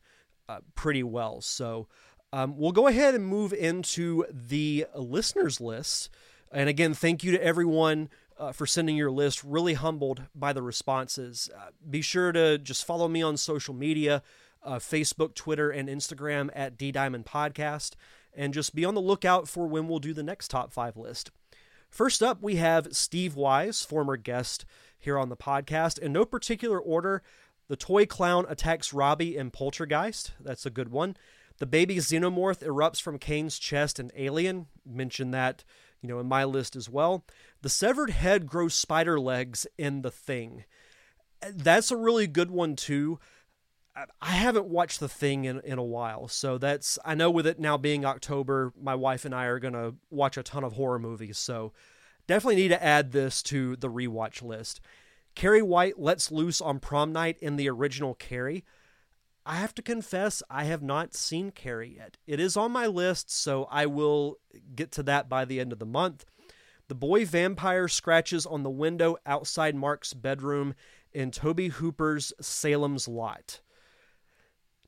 uh, 0.49 0.59
pretty 0.75 1.03
well. 1.03 1.39
So, 1.41 1.87
um, 2.33 2.57
we'll 2.57 2.71
go 2.71 2.87
ahead 2.87 3.13
and 3.13 3.27
move 3.27 3.53
into 3.53 4.25
the 4.31 4.87
listeners 4.95 5.61
list. 5.61 6.09
And 6.51 6.67
again, 6.67 6.95
thank 6.95 7.23
you 7.23 7.31
to 7.31 7.43
everyone 7.43 8.09
uh, 8.39 8.51
for 8.51 8.65
sending 8.65 8.97
your 8.97 9.11
list. 9.11 9.43
Really 9.43 9.75
humbled 9.75 10.23
by 10.33 10.51
the 10.51 10.63
responses. 10.63 11.47
Uh, 11.55 11.69
be 11.87 12.01
sure 12.01 12.31
to 12.31 12.57
just 12.57 12.87
follow 12.87 13.07
me 13.07 13.21
on 13.21 13.37
social 13.37 13.75
media 13.75 14.23
uh, 14.63 14.79
Facebook, 14.79 15.35
Twitter, 15.35 15.69
and 15.69 15.87
Instagram 15.87 16.49
at 16.55 16.75
D 16.75 16.91
Diamond 16.91 17.27
Podcast. 17.27 17.91
And 18.33 18.51
just 18.51 18.73
be 18.73 18.83
on 18.83 18.95
the 18.95 19.01
lookout 19.01 19.47
for 19.47 19.67
when 19.67 19.87
we'll 19.87 19.99
do 19.99 20.11
the 20.11 20.23
next 20.23 20.47
top 20.47 20.73
five 20.73 20.97
list. 20.97 21.29
First 21.87 22.23
up, 22.23 22.41
we 22.41 22.55
have 22.55 22.95
Steve 22.95 23.35
Wise, 23.35 23.83
former 23.83 24.17
guest 24.17 24.65
here 24.97 25.19
on 25.19 25.29
the 25.29 25.37
podcast. 25.37 25.99
In 25.99 26.11
no 26.11 26.25
particular 26.25 26.79
order, 26.79 27.21
the 27.67 27.75
toy 27.75 28.07
clown 28.07 28.47
attacks 28.49 28.91
Robbie 28.91 29.37
in 29.37 29.51
Poltergeist. 29.51 30.31
That's 30.39 30.65
a 30.65 30.71
good 30.71 30.89
one. 30.89 31.15
The 31.63 31.67
baby 31.67 31.95
xenomorph 31.95 32.59
erupts 32.59 33.01
from 33.01 33.17
Kane's 33.17 33.57
chest 33.57 33.97
in 33.97 34.11
Alien. 34.17 34.65
Mentioned 34.85 35.33
that, 35.33 35.63
you 36.01 36.09
know, 36.09 36.19
in 36.19 36.27
my 36.27 36.43
list 36.43 36.75
as 36.75 36.89
well. 36.89 37.23
The 37.61 37.69
severed 37.69 38.09
head 38.09 38.47
grows 38.47 38.73
spider 38.73 39.17
legs 39.17 39.65
in 39.77 40.01
The 40.01 40.11
Thing. 40.11 40.65
That's 41.49 41.89
a 41.89 41.95
really 41.95 42.27
good 42.27 42.51
one 42.51 42.75
too. 42.75 43.17
I 44.21 44.31
haven't 44.31 44.65
watched 44.65 44.99
The 44.99 45.07
Thing 45.07 45.45
in, 45.45 45.61
in 45.61 45.77
a 45.77 45.85
while, 45.85 46.27
so 46.27 46.57
that's 46.57 46.99
I 47.05 47.15
know 47.15 47.31
with 47.31 47.47
it 47.47 47.61
now 47.61 47.77
being 47.77 48.03
October, 48.03 48.73
my 48.77 48.95
wife 48.95 49.23
and 49.23 49.33
I 49.33 49.45
are 49.45 49.59
gonna 49.59 49.93
watch 50.09 50.35
a 50.35 50.43
ton 50.43 50.65
of 50.65 50.73
horror 50.73 50.99
movies, 50.99 51.37
so 51.37 51.71
definitely 52.27 52.57
need 52.57 52.71
to 52.71 52.83
add 52.83 53.13
this 53.13 53.41
to 53.43 53.77
the 53.77 53.89
rewatch 53.89 54.41
list. 54.41 54.81
Carrie 55.33 55.61
White 55.61 55.97
lets 55.97 56.29
loose 56.29 56.59
on 56.59 56.79
prom 56.81 57.13
night 57.13 57.37
in 57.39 57.55
the 57.55 57.69
original 57.69 58.15
Carrie. 58.15 58.65
I 59.45 59.55
have 59.55 59.75
to 59.75 59.81
confess, 59.81 60.41
I 60.49 60.63
have 60.65 60.81
not 60.81 61.13
seen 61.13 61.51
Carrie 61.51 61.95
yet. 61.97 62.17
It 62.25 62.39
is 62.39 62.55
on 62.55 62.71
my 62.71 62.87
list, 62.87 63.29
so 63.29 63.67
I 63.69 63.85
will 63.85 64.37
get 64.75 64.91
to 64.93 65.03
that 65.03 65.27
by 65.27 65.43
the 65.43 65.59
end 65.59 65.73
of 65.73 65.79
the 65.79 65.85
month. 65.85 66.25
The 66.87 66.95
boy 66.95 67.25
vampire 67.25 67.87
scratches 67.87 68.45
on 68.45 68.63
the 68.63 68.69
window 68.69 69.17
outside 69.25 69.75
Mark's 69.75 70.13
bedroom 70.13 70.75
in 71.11 71.31
Tobe 71.31 71.71
Hooper's 71.73 72.33
Salem's 72.39 73.07
Lot. 73.07 73.59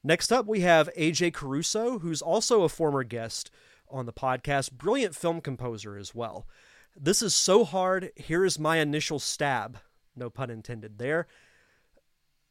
Next 0.04 0.32
up, 0.32 0.46
we 0.46 0.62
have 0.62 0.90
AJ 0.98 1.34
Caruso, 1.34 2.00
who's 2.00 2.22
also 2.22 2.64
a 2.64 2.70
former 2.70 3.04
guest 3.04 3.52
on 3.90 4.06
the 4.06 4.14
podcast, 4.14 4.72
brilliant 4.72 5.16
film 5.16 5.42
composer 5.42 5.98
as 5.98 6.14
well. 6.14 6.48
This 6.96 7.22
is 7.22 7.36
so 7.36 7.66
hard. 7.66 8.12
Here 8.16 8.46
is 8.46 8.60
my 8.60 8.78
initial 8.78 9.20
stab. 9.20 9.80
No 10.16 10.30
pun 10.30 10.50
intended 10.50 10.98
there. 10.98 11.28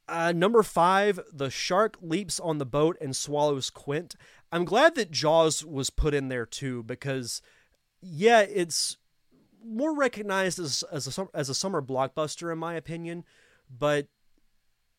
Uh, 0.06 0.32
number 0.32 0.62
five, 0.62 1.18
the 1.32 1.50
shark 1.50 1.96
leaps 2.02 2.38
on 2.38 2.58
the 2.58 2.66
boat 2.66 2.96
and 3.00 3.16
swallows 3.16 3.70
Quint. 3.70 4.14
I'm 4.52 4.64
glad 4.64 4.94
that 4.96 5.10
Jaws 5.10 5.64
was 5.64 5.90
put 5.90 6.14
in 6.14 6.28
there 6.28 6.46
too, 6.46 6.82
because, 6.82 7.40
yeah, 8.00 8.40
it's 8.40 8.98
more 9.64 9.96
recognized 9.96 10.58
as 10.58 10.84
as 10.92 11.18
a 11.18 11.28
as 11.32 11.48
a 11.48 11.54
summer 11.54 11.80
blockbuster 11.80 12.52
in 12.52 12.58
my 12.58 12.74
opinion, 12.74 13.24
but 13.70 14.08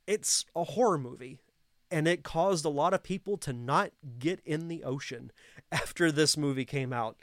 it's 0.07 0.45
a 0.55 0.63
horror 0.63 0.97
movie 0.97 1.39
and 1.91 2.07
it 2.07 2.23
caused 2.23 2.65
a 2.65 2.69
lot 2.69 2.93
of 2.93 3.03
people 3.03 3.37
to 3.37 3.53
not 3.53 3.91
get 4.19 4.41
in 4.45 4.67
the 4.67 4.83
ocean 4.83 5.31
after 5.71 6.11
this 6.11 6.35
movie 6.35 6.65
came 6.65 6.91
out. 6.91 7.17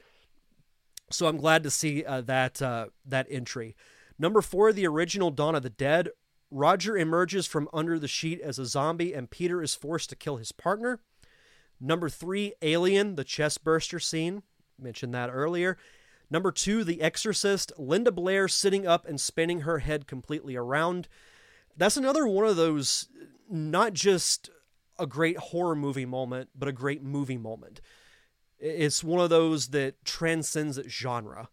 So 1.10 1.26
I'm 1.26 1.36
glad 1.36 1.62
to 1.64 1.70
see 1.70 2.04
uh, 2.04 2.22
that 2.22 2.62
uh, 2.62 2.86
that 3.04 3.26
entry. 3.28 3.76
Number 4.18 4.40
four, 4.40 4.72
the 4.72 4.86
original 4.86 5.30
Dawn 5.30 5.54
of 5.54 5.62
the 5.62 5.70
Dead. 5.70 6.08
Roger 6.52 6.96
emerges 6.96 7.46
from 7.46 7.68
under 7.72 7.98
the 7.98 8.06
sheet 8.06 8.40
as 8.40 8.58
a 8.58 8.66
zombie, 8.66 9.14
and 9.14 9.30
Peter 9.30 9.62
is 9.62 9.74
forced 9.74 10.10
to 10.10 10.16
kill 10.16 10.36
his 10.36 10.52
partner. 10.52 11.00
Number 11.80 12.08
three, 12.08 12.52
Alien, 12.60 13.16
the 13.16 13.24
chest 13.24 13.64
burster 13.64 13.98
scene. 13.98 14.42
Mentioned 14.78 15.14
that 15.14 15.30
earlier. 15.30 15.78
Number 16.30 16.52
two, 16.52 16.84
The 16.84 17.00
Exorcist, 17.00 17.72
Linda 17.78 18.12
Blair 18.12 18.48
sitting 18.48 18.86
up 18.86 19.06
and 19.06 19.20
spinning 19.20 19.60
her 19.62 19.78
head 19.78 20.06
completely 20.06 20.54
around. 20.54 21.08
That's 21.76 21.96
another 21.96 22.26
one 22.26 22.46
of 22.46 22.56
those, 22.56 23.08
not 23.50 23.94
just 23.94 24.50
a 24.98 25.06
great 25.06 25.38
horror 25.38 25.74
movie 25.74 26.06
moment, 26.06 26.50
but 26.54 26.68
a 26.68 26.72
great 26.72 27.02
movie 27.02 27.38
moment. 27.38 27.80
It's 28.58 29.02
one 29.02 29.20
of 29.20 29.30
those 29.30 29.68
that 29.68 30.04
transcends 30.04 30.78
its 30.78 30.92
genre. 30.92 31.48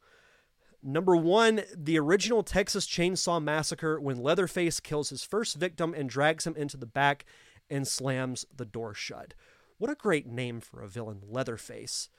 Number 0.82 1.16
one, 1.16 1.62
the 1.76 2.00
original 2.00 2.42
Texas 2.42 2.88
Chainsaw 2.88 3.44
Massacre 3.44 4.00
when 4.00 4.22
Leatherface 4.22 4.80
kills 4.80 5.10
his 5.10 5.24
first 5.24 5.58
victim 5.58 5.94
and 5.94 6.10
drags 6.10 6.48
him 6.48 6.56
into 6.56 6.78
the 6.78 6.86
back 6.86 7.26
and 7.70 7.88
slams 7.88 8.46
the 8.56 8.66
door 8.66 8.94
shut. 8.94 9.34
What 9.78 9.92
a 9.92 9.96
great 9.96 10.28
name 10.28 10.62
for 10.62 10.82
a 10.82 10.88
villain, 10.88 11.22
Leatherface. 11.28 12.10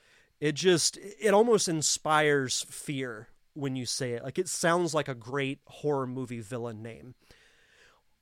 It 0.40 0.55
just, 0.55 0.99
it 0.99 1.33
almost 1.33 1.69
inspires 1.69 2.67
fear 2.69 3.29
when 3.55 3.76
you 3.76 3.87
say 3.87 4.12
it. 4.12 4.25
Like 4.25 4.38
it 4.38 4.49
sounds 4.49 4.95
like 4.95 5.09
a 5.09 5.14
great 5.14 5.61
horror 5.67 6.07
movie 6.07 6.40
villain 6.40 6.83
name. 6.83 7.14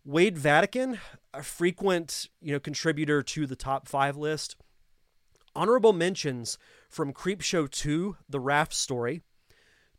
Wade 0.04 0.38
Vatican, 0.38 0.98
a 1.34 1.42
frequent, 1.42 2.28
you 2.40 2.52
know, 2.52 2.60
contributor 2.60 3.22
to 3.22 3.46
the 3.46 3.56
top 3.56 3.88
five 3.88 4.16
list. 4.16 4.56
Honorable 5.54 5.92
mentions 5.92 6.56
from 6.88 7.12
Creepshow 7.12 7.70
2, 7.70 8.16
The 8.28 8.40
Raft 8.40 8.72
Story, 8.72 9.22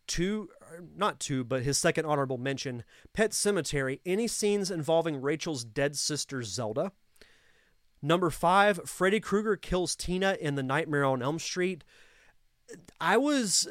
two, 0.10 0.50
er, 0.70 0.84
not 0.98 1.22
two, 1.22 1.46
but 1.46 1.63
his 1.63 1.78
second 1.78 2.06
honorable 2.06 2.38
mention, 2.38 2.84
Pet 3.13 3.32
Sematary 3.32 4.01
any 4.06 4.28
scenes 4.28 4.70
involving 4.70 5.22
Rachel's 5.22 5.63
dead 5.63 5.96
sister 5.96 6.44
Zelda. 6.44 6.92
Number 8.01 8.30
five, 8.30 8.89
Freddy 8.89 9.20
Krueger 9.20 9.56
kills 9.56 9.96
Tina 9.96 10.38
in 10.42 10.56
The 10.56 10.63
Nightmare 10.63 11.06
on 11.06 11.22
Elm 11.22 11.39
Street. 11.39 11.84
I 13.00 13.18
was 13.18 13.68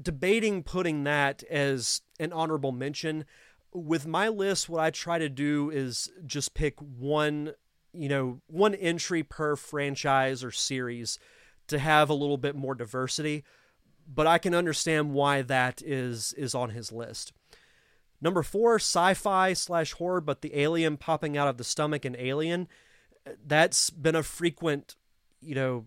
debating 0.00 0.62
putting 0.62 1.04
that 1.04 1.42
as 1.44 2.02
an 2.20 2.32
honorable 2.32 2.72
mention. 2.72 3.24
With 3.72 4.06
my 4.06 4.28
list, 4.28 4.68
what 4.68 4.82
I 4.82 4.90
try 4.90 5.18
to 5.18 5.28
do 5.28 5.70
is 5.70 6.10
just 6.24 6.54
pick 6.54 6.78
one, 6.80 7.52
you 7.92 8.08
know, 8.08 8.40
one 8.46 8.74
entry 8.74 9.22
per 9.22 9.56
franchise 9.56 10.44
or 10.44 10.50
series 10.50 11.18
to 11.68 11.78
have 11.78 12.10
a 12.10 12.14
little 12.14 12.38
bit 12.38 12.54
more 12.54 12.74
diversity 12.74 13.44
but 14.12 14.26
I 14.26 14.38
can 14.38 14.54
understand 14.54 15.12
why 15.12 15.42
that 15.42 15.82
is 15.82 16.32
is 16.32 16.54
on 16.54 16.70
his 16.70 16.90
list. 16.90 17.32
Number 18.20 18.42
four, 18.42 18.76
sci-fi 18.76 19.52
slash 19.52 19.92
horror, 19.92 20.20
but 20.20 20.40
the 20.40 20.58
alien 20.58 20.96
popping 20.96 21.36
out 21.36 21.46
of 21.46 21.56
the 21.56 21.64
stomach 21.64 22.04
in 22.04 22.16
Alien. 22.16 22.66
That's 23.46 23.90
been 23.90 24.16
a 24.16 24.22
frequent, 24.22 24.96
you 25.40 25.54
know, 25.54 25.84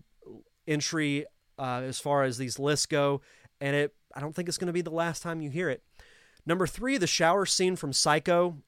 entry 0.66 1.26
uh, 1.58 1.82
as 1.84 1.98
far 1.98 2.22
as 2.22 2.38
these 2.38 2.58
lists 2.58 2.86
go, 2.86 3.20
and 3.60 3.74
it. 3.76 3.94
I 4.14 4.20
don't 4.20 4.34
think 4.34 4.48
it's 4.48 4.58
going 4.58 4.66
to 4.66 4.74
be 4.74 4.82
the 4.82 4.90
last 4.90 5.22
time 5.22 5.40
you 5.40 5.48
hear 5.50 5.70
it. 5.70 5.82
Number 6.44 6.66
three, 6.66 6.98
the 6.98 7.06
shower 7.06 7.46
scene 7.46 7.76
from 7.76 7.94
Psycho, 7.94 8.58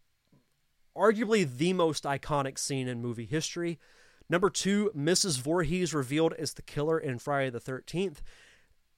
arguably 0.96 1.44
the 1.44 1.75
most 1.75 2.04
iconic 2.04 2.58
scene 2.58 2.88
in 2.88 3.02
movie 3.02 3.26
history. 3.26 3.78
Number 4.30 4.49
two, 4.49 4.90
Mrs. 4.96 5.38
Voorhees 5.38 5.92
revealed 5.92 6.32
as 6.34 6.54
the 6.54 6.62
killer 6.62 6.99
in 6.99 7.18
Friday 7.18 7.50
the 7.50 7.61
13th 7.61 8.18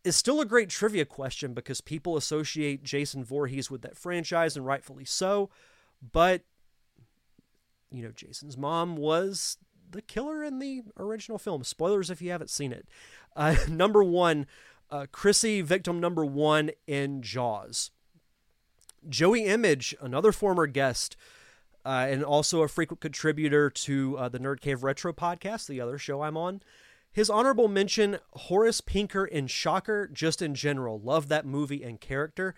is 0.06 0.14
still 0.14 0.40
a 0.40 0.46
great 0.46 0.68
trivia 0.68 1.04
question 1.04 1.52
because 1.52 1.80
people 1.80 2.16
associate 2.16 2.84
Jason 2.84 3.24
Voorhees 3.24 3.70
with 3.70 3.82
that 3.82 3.96
franchise, 3.96 4.56
and 4.56 4.64
rightfully 4.64 5.04
so. 5.04 5.50
But, 6.12 6.42
you 7.90 8.04
know, 8.04 8.12
Jason's 8.12 8.56
mom 8.56 8.96
was 8.96 9.58
the 9.90 10.00
killer 10.00 10.44
in 10.44 10.60
the 10.60 10.82
original 10.96 11.38
film. 11.38 11.64
Spoilers 11.64 12.08
if 12.08 12.22
you 12.22 12.30
haven't 12.30 12.50
seen 12.50 12.72
it. 12.72 12.86
Uh, 13.34 13.56
number 13.68 14.04
one, 14.04 14.46
uh, 14.90 15.06
Chrissy, 15.10 15.60
victim 15.60 15.98
number 15.98 16.24
one 16.24 16.70
in 16.86 17.20
Jaws. 17.20 17.90
Joey 19.08 19.44
Image, 19.44 19.94
another 20.00 20.30
former 20.30 20.68
guest, 20.68 21.16
uh, 21.84 22.06
and 22.08 22.22
also 22.22 22.62
a 22.62 22.68
frequent 22.68 23.00
contributor 23.00 23.70
to 23.70 24.16
uh, 24.18 24.28
the 24.28 24.38
Nerd 24.38 24.60
Cave 24.60 24.84
Retro 24.84 25.12
podcast, 25.12 25.66
the 25.66 25.80
other 25.80 25.98
show 25.98 26.22
I'm 26.22 26.36
on. 26.36 26.60
His 27.16 27.30
honorable 27.30 27.66
mention 27.66 28.18
Horace 28.32 28.82
Pinker 28.82 29.24
in 29.24 29.46
Shocker, 29.46 30.06
just 30.06 30.42
in 30.42 30.54
general. 30.54 31.00
Love 31.00 31.28
that 31.28 31.46
movie 31.46 31.82
and 31.82 31.98
character. 31.98 32.54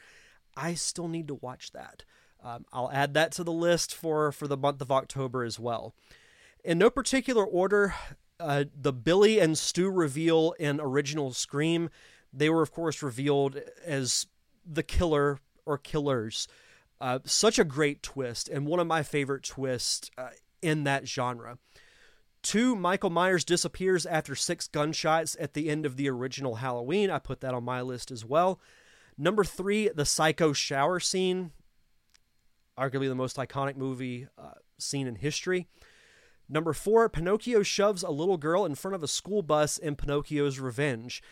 I 0.56 0.74
still 0.74 1.06
need 1.06 1.28
to 1.28 1.36
watch 1.36 1.70
that. 1.70 2.02
Um, 2.42 2.64
I'll 2.72 2.90
add 2.90 3.14
that 3.14 3.30
to 3.34 3.44
the 3.44 3.52
list 3.52 3.94
for, 3.94 4.32
for 4.32 4.48
the 4.48 4.56
month 4.56 4.80
of 4.80 4.90
October 4.90 5.44
as 5.44 5.60
well. 5.60 5.94
In 6.64 6.76
no 6.76 6.90
particular 6.90 7.46
order, 7.46 7.94
uh, 8.40 8.64
the 8.74 8.92
Billy 8.92 9.38
and 9.38 9.56
Stu 9.56 9.92
reveal 9.92 10.56
in 10.58 10.80
original 10.80 11.32
Scream, 11.32 11.88
they 12.32 12.50
were, 12.50 12.62
of 12.62 12.72
course, 12.72 13.00
revealed 13.00 13.60
as 13.86 14.26
the 14.66 14.82
killer 14.82 15.38
or 15.66 15.78
killers. 15.78 16.48
Uh, 17.00 17.20
such 17.24 17.60
a 17.60 17.64
great 17.64 18.02
twist, 18.02 18.48
and 18.48 18.66
one 18.66 18.80
of 18.80 18.88
my 18.88 19.04
favorite 19.04 19.44
twists 19.44 20.10
uh, 20.18 20.30
in 20.60 20.82
that 20.82 21.06
genre. 21.06 21.58
Two, 22.42 22.76
Michael 22.76 23.10
Myers 23.10 23.44
disappears 23.44 24.06
after 24.06 24.34
six 24.34 24.68
gunshots 24.68 25.36
at 25.40 25.54
the 25.54 25.68
end 25.68 25.84
of 25.84 25.96
the 25.96 26.08
original 26.08 26.56
Halloween. 26.56 27.10
I 27.10 27.18
put 27.18 27.40
that 27.40 27.54
on 27.54 27.64
my 27.64 27.82
list 27.82 28.10
as 28.10 28.24
well. 28.24 28.60
Number 29.16 29.44
three, 29.44 29.88
the 29.88 30.04
Psycho 30.04 30.52
shower 30.52 31.00
scene, 31.00 31.50
arguably 32.78 33.08
the 33.08 33.14
most 33.16 33.36
iconic 33.36 33.76
movie 33.76 34.28
uh, 34.38 34.52
scene 34.78 35.08
in 35.08 35.16
history. 35.16 35.66
Number 36.48 36.72
four, 36.72 37.08
Pinocchio 37.08 37.62
shoves 37.62 38.02
a 38.02 38.10
little 38.10 38.38
girl 38.38 38.64
in 38.64 38.74
front 38.74 38.94
of 38.94 39.02
a 39.02 39.08
school 39.08 39.42
bus 39.42 39.76
in 39.76 39.96
Pinocchio's 39.96 40.58
Revenge. 40.58 41.22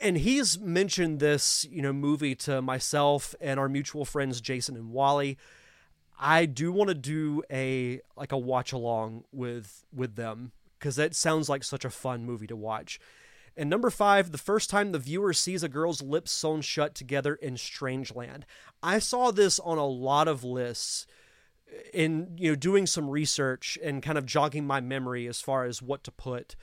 And 0.00 0.18
he's 0.18 0.58
mentioned 0.58 1.20
this, 1.20 1.66
you 1.70 1.82
know, 1.82 1.92
movie 1.92 2.34
to 2.36 2.60
myself 2.60 3.34
and 3.40 3.60
our 3.60 3.68
mutual 3.68 4.04
friends 4.04 4.40
Jason 4.40 4.76
and 4.76 4.90
Wally. 4.90 5.38
I 6.22 6.44
do 6.44 6.70
want 6.70 6.88
to 6.88 6.94
do 6.94 7.42
a 7.50 8.02
like 8.14 8.30
a 8.30 8.38
watch 8.38 8.72
along 8.72 9.24
with 9.32 9.86
with 9.90 10.16
them 10.16 10.52
because 10.78 10.96
that 10.96 11.16
sounds 11.16 11.48
like 11.48 11.64
such 11.64 11.84
a 11.84 11.90
fun 11.90 12.26
movie 12.26 12.46
to 12.46 12.56
watch. 12.56 13.00
And 13.56 13.68
number 13.68 13.90
five, 13.90 14.30
the 14.30 14.38
first 14.38 14.70
time 14.70 14.92
the 14.92 14.98
viewer 14.98 15.32
sees 15.32 15.62
a 15.62 15.68
girl's 15.68 16.02
lips 16.02 16.30
sewn 16.30 16.60
shut 16.60 16.94
together 16.94 17.34
in 17.34 17.54
Strangeland. 17.54 18.42
I 18.82 18.98
saw 18.98 19.30
this 19.30 19.58
on 19.58 19.78
a 19.78 19.86
lot 19.86 20.28
of 20.28 20.44
lists 20.44 21.06
in 21.94 22.36
you 22.36 22.50
know 22.50 22.56
doing 22.56 22.86
some 22.86 23.08
research 23.08 23.78
and 23.82 24.02
kind 24.02 24.18
of 24.18 24.26
jogging 24.26 24.66
my 24.66 24.80
memory 24.80 25.26
as 25.26 25.40
far 25.40 25.64
as 25.64 25.80
what 25.80 26.04
to 26.04 26.12
put 26.12 26.54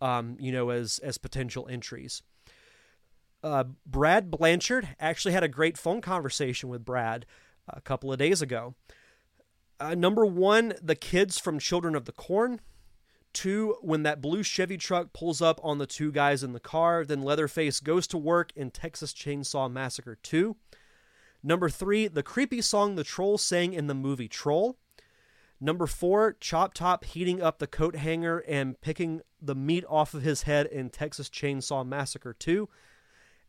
um, 0.00 0.36
you 0.40 0.50
know 0.50 0.70
as 0.70 0.98
as 0.98 1.16
potential 1.16 1.68
entries. 1.70 2.22
Uh, 3.44 3.64
Brad 3.86 4.32
Blanchard 4.32 4.96
actually 4.98 5.32
had 5.32 5.44
a 5.44 5.48
great 5.48 5.78
phone 5.78 6.00
conversation 6.00 6.68
with 6.68 6.84
Brad 6.84 7.24
a 7.68 7.80
couple 7.80 8.12
of 8.12 8.18
days 8.18 8.42
ago. 8.42 8.74
Uh, 9.78 9.94
number 9.94 10.24
one, 10.24 10.74
the 10.82 10.94
kids 10.94 11.38
from 11.38 11.58
Children 11.58 11.94
of 11.94 12.04
the 12.04 12.12
Corn. 12.12 12.60
Two, 13.32 13.76
when 13.82 14.02
that 14.04 14.22
blue 14.22 14.42
Chevy 14.42 14.78
truck 14.78 15.12
pulls 15.12 15.42
up 15.42 15.60
on 15.62 15.76
the 15.76 15.86
two 15.86 16.10
guys 16.10 16.42
in 16.42 16.54
the 16.54 16.60
car, 16.60 17.04
then 17.04 17.20
Leatherface 17.20 17.80
goes 17.80 18.06
to 18.06 18.16
work 18.16 18.50
in 18.56 18.70
Texas 18.70 19.12
Chainsaw 19.12 19.70
Massacre 19.70 20.18
2. 20.22 20.56
Number 21.42 21.68
three, 21.68 22.08
the 22.08 22.22
creepy 22.22 22.62
song 22.62 22.94
the 22.94 23.04
troll 23.04 23.36
sang 23.36 23.74
in 23.74 23.86
the 23.86 23.94
movie 23.94 24.28
Troll. 24.28 24.78
Number 25.60 25.86
four, 25.86 26.36
Chop 26.40 26.74
Top 26.74 27.04
heating 27.04 27.40
up 27.40 27.58
the 27.58 27.66
coat 27.66 27.96
hanger 27.96 28.38
and 28.48 28.80
picking 28.80 29.20
the 29.40 29.54
meat 29.54 29.84
off 29.88 30.12
of 30.12 30.22
his 30.22 30.42
head 30.42 30.66
in 30.66 30.90
Texas 30.90 31.28
Chainsaw 31.28 31.86
Massacre 31.86 32.34
2. 32.34 32.68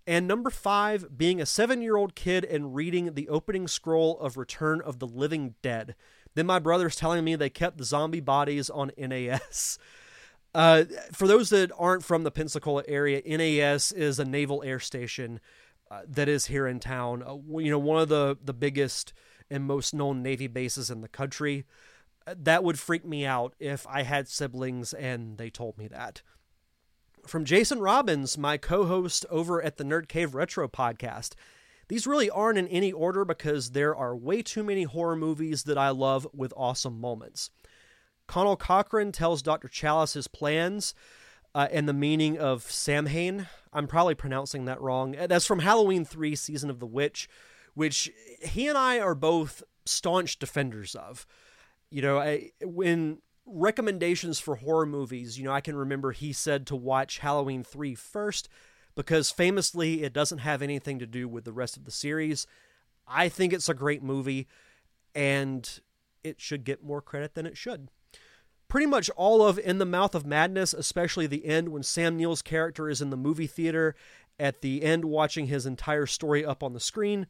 And 0.07 0.25
number 0.25 0.49
five, 0.49 1.17
being 1.17 1.41
a 1.41 1.45
seven 1.45 1.81
year 1.81 1.97
old 1.97 2.15
kid 2.15 2.45
and 2.45 2.73
reading 2.73 3.13
the 3.13 3.27
opening 3.27 3.67
scroll 3.67 4.17
of 4.19 4.37
Return 4.37 4.81
of 4.81 4.99
the 4.99 5.07
Living 5.07 5.55
Dead. 5.61 5.95
Then 6.33 6.45
my 6.45 6.59
brother's 6.59 6.95
telling 6.95 7.25
me 7.25 7.35
they 7.35 7.49
kept 7.49 7.77
the 7.77 7.83
zombie 7.83 8.21
bodies 8.21 8.69
on 8.69 8.91
NAS. 8.97 9.77
Uh, 10.55 10.85
for 11.11 11.27
those 11.27 11.49
that 11.49 11.71
aren't 11.77 12.05
from 12.05 12.23
the 12.23 12.31
Pensacola 12.31 12.83
area, 12.87 13.21
NAS 13.25 13.91
is 13.91 14.17
a 14.17 14.25
naval 14.25 14.63
air 14.63 14.79
station 14.79 15.39
uh, 15.91 16.01
that 16.07 16.29
is 16.29 16.45
here 16.45 16.65
in 16.65 16.79
town. 16.79 17.21
Uh, 17.21 17.35
you 17.59 17.69
know, 17.69 17.77
one 17.77 18.01
of 18.01 18.07
the, 18.07 18.37
the 18.43 18.53
biggest 18.53 19.13
and 19.51 19.65
most 19.65 19.93
known 19.93 20.23
Navy 20.23 20.47
bases 20.47 20.89
in 20.89 21.01
the 21.01 21.07
country. 21.09 21.65
Uh, 22.25 22.33
that 22.39 22.63
would 22.63 22.79
freak 22.79 23.05
me 23.05 23.25
out 23.25 23.55
if 23.59 23.85
I 23.87 24.03
had 24.03 24.27
siblings 24.27 24.93
and 24.93 25.37
they 25.37 25.49
told 25.49 25.77
me 25.77 25.87
that 25.89 26.21
from 27.27 27.45
Jason 27.45 27.79
Robbins, 27.79 28.37
my 28.37 28.57
co 28.57 28.85
host 28.85 29.25
over 29.29 29.61
at 29.61 29.77
the 29.77 29.83
Nerd 29.83 30.07
Cave 30.07 30.33
Retro 30.33 30.67
podcast. 30.67 31.33
These 31.89 32.07
really 32.07 32.29
aren't 32.29 32.57
in 32.57 32.67
any 32.67 32.91
order 32.91 33.23
because 33.23 33.71
there 33.71 33.95
are 33.95 34.15
way 34.15 34.41
too 34.41 34.63
many 34.63 34.83
horror 34.83 35.15
movies 35.15 35.63
that 35.63 35.77
I 35.77 35.89
love 35.89 36.27
with 36.33 36.53
awesome 36.57 36.99
moments. 36.99 37.49
Conal 38.27 38.57
Cochran 38.57 39.11
tells 39.11 39.41
Dr. 39.41 39.69
Challis 39.69 40.13
his 40.13 40.27
plans 40.27 40.93
uh, 41.55 41.67
and 41.71 41.87
the 41.87 41.93
meaning 41.93 42.37
of 42.37 42.63
Samhain. 42.63 43.47
I'm 43.71 43.87
probably 43.87 44.15
pronouncing 44.15 44.65
that 44.65 44.81
wrong. 44.81 45.15
Uh, 45.17 45.27
that's 45.27 45.45
from 45.45 45.59
Halloween 45.59 46.03
3 46.03 46.35
Season 46.35 46.69
of 46.69 46.79
the 46.79 46.85
Witch, 46.85 47.29
which 47.73 48.11
he 48.41 48.67
and 48.67 48.77
I 48.77 48.99
are 48.99 49.15
both 49.15 49.63
staunch 49.85 50.39
defenders 50.39 50.93
of. 50.93 51.25
You 51.89 52.01
know, 52.01 52.19
I, 52.19 52.51
when 52.61 53.19
recommendations 53.47 54.39
for 54.39 54.55
horror 54.55 54.85
movies, 54.85 55.39
you 55.39 55.45
know, 55.45 55.53
I 55.53 55.61
can 55.61 55.75
remember 55.75 56.11
he 56.11 56.33
said 56.33 56.67
to 56.67 56.75
watch 56.75 57.19
Halloween 57.19 57.63
3 57.63 57.95
first 57.95 58.49
because 58.95 59.31
famously 59.31 60.03
it 60.03 60.13
doesn't 60.13 60.39
have 60.39 60.61
anything 60.61 60.99
to 60.99 61.07
do 61.07 61.27
with 61.27 61.45
the 61.45 61.53
rest 61.53 61.77
of 61.77 61.85
the 61.85 61.91
series. 61.91 62.45
I 63.07 63.29
think 63.29 63.53
it's 63.53 63.69
a 63.69 63.73
great 63.73 64.03
movie 64.03 64.47
and 65.15 65.79
it 66.23 66.41
should 66.41 66.63
get 66.63 66.83
more 66.83 67.01
credit 67.01 67.33
than 67.33 67.45
it 67.45 67.57
should. 67.57 67.89
Pretty 68.67 68.85
much 68.85 69.09
all 69.11 69.47
of 69.47 69.57
In 69.57 69.77
the 69.77 69.85
Mouth 69.85 70.13
of 70.13 70.25
Madness, 70.25 70.73
especially 70.73 71.25
the 71.25 71.45
end 71.45 71.69
when 71.69 71.83
Sam 71.83 72.17
Neill's 72.17 72.41
character 72.41 72.89
is 72.89 73.01
in 73.01 73.11
the 73.11 73.17
movie 73.17 73.47
theater 73.47 73.95
at 74.37 74.61
the 74.61 74.83
end 74.83 75.05
watching 75.05 75.47
his 75.47 75.65
entire 75.65 76.05
story 76.05 76.45
up 76.45 76.61
on 76.61 76.73
the 76.73 76.79
screen, 76.79 77.27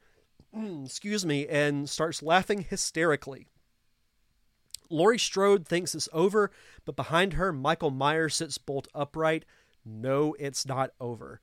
excuse 0.83 1.25
me, 1.25 1.47
and 1.47 1.87
starts 1.89 2.23
laughing 2.23 2.61
hysterically. 2.61 3.47
Laurie 4.89 5.19
Strode 5.19 5.67
thinks 5.67 5.95
it's 5.95 6.09
over, 6.13 6.51
but 6.85 6.95
behind 6.95 7.33
her, 7.33 7.51
Michael 7.51 7.91
Myers 7.91 8.35
sits 8.35 8.57
bolt 8.57 8.87
upright. 8.93 9.45
No, 9.85 10.35
it's 10.39 10.65
not 10.65 10.91
over. 10.99 11.39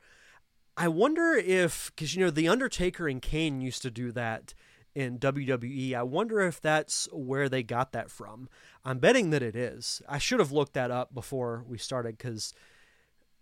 I 0.77 0.87
wonder 0.87 1.33
if, 1.33 1.91
because 1.95 2.15
you 2.15 2.23
know, 2.23 2.31
The 2.31 2.47
Undertaker 2.47 3.07
and 3.07 3.21
Kane 3.21 3.61
used 3.61 3.81
to 3.83 3.91
do 3.91 4.11
that 4.11 4.53
in 4.93 5.19
WWE. 5.19 5.93
I 5.93 6.03
wonder 6.03 6.41
if 6.41 6.61
that's 6.61 7.07
where 7.11 7.49
they 7.49 7.63
got 7.63 7.91
that 7.91 8.09
from. 8.09 8.49
I'm 8.83 8.99
betting 8.99 9.29
that 9.31 9.43
it 9.43 9.55
is. 9.55 10.01
I 10.07 10.17
should 10.17 10.39
have 10.39 10.51
looked 10.51 10.73
that 10.73 10.91
up 10.91 11.13
before 11.13 11.65
we 11.67 11.77
started 11.77 12.17
because 12.17 12.53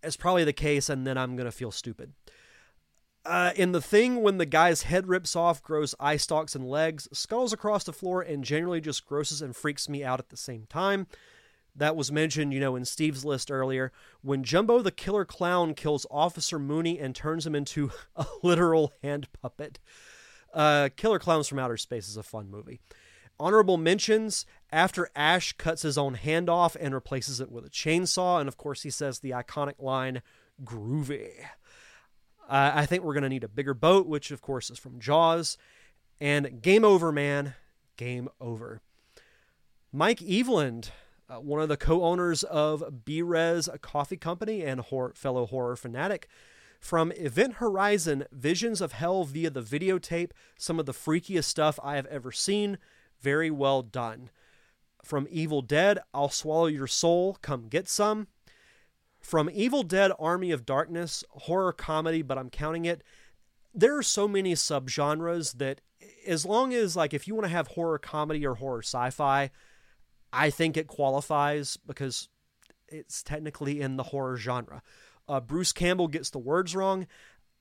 it's 0.02 0.16
probably 0.16 0.44
the 0.44 0.52
case, 0.52 0.88
and 0.88 1.06
then 1.06 1.16
I'm 1.16 1.36
going 1.36 1.46
to 1.46 1.52
feel 1.52 1.70
stupid. 1.70 2.12
Uh, 3.24 3.52
in 3.56 3.72
the 3.72 3.80
thing, 3.80 4.20
when 4.20 4.36
the 4.36 4.46
guy's 4.46 4.82
head 4.82 5.08
rips 5.08 5.34
off, 5.34 5.62
grows 5.62 5.94
eye 5.98 6.18
stalks 6.18 6.54
and 6.54 6.68
legs, 6.68 7.08
scuttles 7.12 7.54
across 7.54 7.84
the 7.84 7.92
floor, 7.92 8.20
and 8.20 8.44
generally 8.44 8.80
just 8.80 9.06
grosses 9.06 9.40
and 9.40 9.56
freaks 9.56 9.88
me 9.88 10.04
out 10.04 10.20
at 10.20 10.28
the 10.28 10.36
same 10.36 10.66
time. 10.68 11.06
That 11.74 11.96
was 11.96 12.12
mentioned, 12.12 12.52
you 12.52 12.60
know, 12.60 12.76
in 12.76 12.84
Steve's 12.84 13.24
list 13.24 13.50
earlier. 13.50 13.92
When 14.22 14.44
Jumbo 14.44 14.80
the 14.80 14.92
Killer 14.92 15.24
Clown 15.24 15.74
kills 15.74 16.06
Officer 16.10 16.58
Mooney 16.58 16.98
and 16.98 17.14
turns 17.14 17.46
him 17.46 17.54
into 17.54 17.90
a 18.16 18.26
literal 18.42 18.92
hand 19.02 19.28
puppet. 19.40 19.80
Uh, 20.52 20.90
Killer 20.96 21.18
Klowns 21.18 21.48
from 21.48 21.58
Outer 21.58 21.76
Space 21.76 22.08
is 22.08 22.16
a 22.16 22.22
fun 22.22 22.48
movie. 22.48 22.80
Honorable 23.40 23.76
mentions 23.76 24.46
after 24.70 25.10
Ash 25.16 25.52
cuts 25.54 25.82
his 25.82 25.98
own 25.98 26.14
hand 26.14 26.48
off 26.48 26.76
and 26.78 26.94
replaces 26.94 27.40
it 27.40 27.50
with 27.50 27.66
a 27.66 27.70
chainsaw. 27.70 28.38
And 28.38 28.46
of 28.46 28.56
course, 28.56 28.82
he 28.82 28.90
says 28.90 29.18
the 29.18 29.30
iconic 29.30 29.80
line, 29.82 30.22
groovy. 30.62 31.30
Uh, 32.48 32.72
I 32.74 32.86
think 32.86 33.02
we're 33.02 33.14
going 33.14 33.22
to 33.22 33.28
need 33.28 33.44
a 33.44 33.48
bigger 33.48 33.74
boat, 33.74 34.06
which 34.06 34.30
of 34.30 34.42
course 34.42 34.70
is 34.70 34.78
from 34.78 35.00
Jaws. 35.00 35.56
And 36.20 36.62
game 36.62 36.84
over, 36.84 37.10
man. 37.12 37.54
Game 37.96 38.28
over. 38.40 38.80
Mike 39.92 40.20
Eveland, 40.20 40.90
uh, 41.28 41.36
one 41.36 41.60
of 41.60 41.68
the 41.68 41.76
co 41.76 42.02
owners 42.02 42.42
of 42.42 43.04
B 43.04 43.22
Res 43.22 43.68
Coffee 43.80 44.16
Company 44.16 44.62
and 44.62 44.80
horror, 44.80 45.12
fellow 45.14 45.46
horror 45.46 45.76
fanatic, 45.76 46.28
from 46.80 47.12
Event 47.12 47.54
Horizon 47.54 48.26
Visions 48.30 48.80
of 48.80 48.92
Hell 48.92 49.24
via 49.24 49.50
the 49.50 49.62
videotape, 49.62 50.32
some 50.58 50.78
of 50.78 50.86
the 50.86 50.92
freakiest 50.92 51.44
stuff 51.44 51.78
I 51.82 51.96
have 51.96 52.06
ever 52.06 52.30
seen. 52.32 52.78
Very 53.20 53.50
well 53.50 53.82
done. 53.82 54.30
From 55.02 55.26
Evil 55.30 55.62
Dead, 55.62 55.98
I'll 56.12 56.28
Swallow 56.28 56.66
Your 56.66 56.86
Soul, 56.86 57.38
Come 57.40 57.68
Get 57.68 57.88
Some. 57.88 58.26
From 59.24 59.48
Evil 59.50 59.82
Dead 59.82 60.12
Army 60.18 60.50
of 60.50 60.66
Darkness, 60.66 61.24
horror 61.30 61.72
comedy, 61.72 62.20
but 62.20 62.36
I'm 62.36 62.50
counting 62.50 62.84
it. 62.84 63.02
There 63.72 63.96
are 63.96 64.02
so 64.02 64.28
many 64.28 64.52
subgenres 64.52 65.56
that, 65.56 65.80
as 66.26 66.44
long 66.44 66.74
as, 66.74 66.94
like, 66.94 67.14
if 67.14 67.26
you 67.26 67.34
want 67.34 67.46
to 67.46 67.50
have 67.50 67.68
horror 67.68 67.98
comedy 67.98 68.46
or 68.46 68.56
horror 68.56 68.82
sci 68.82 69.08
fi, 69.08 69.50
I 70.30 70.50
think 70.50 70.76
it 70.76 70.88
qualifies 70.88 71.78
because 71.78 72.28
it's 72.86 73.22
technically 73.22 73.80
in 73.80 73.96
the 73.96 74.02
horror 74.02 74.36
genre. 74.36 74.82
Uh, 75.26 75.40
Bruce 75.40 75.72
Campbell 75.72 76.08
gets 76.08 76.28
the 76.28 76.38
words 76.38 76.76
wrong. 76.76 77.06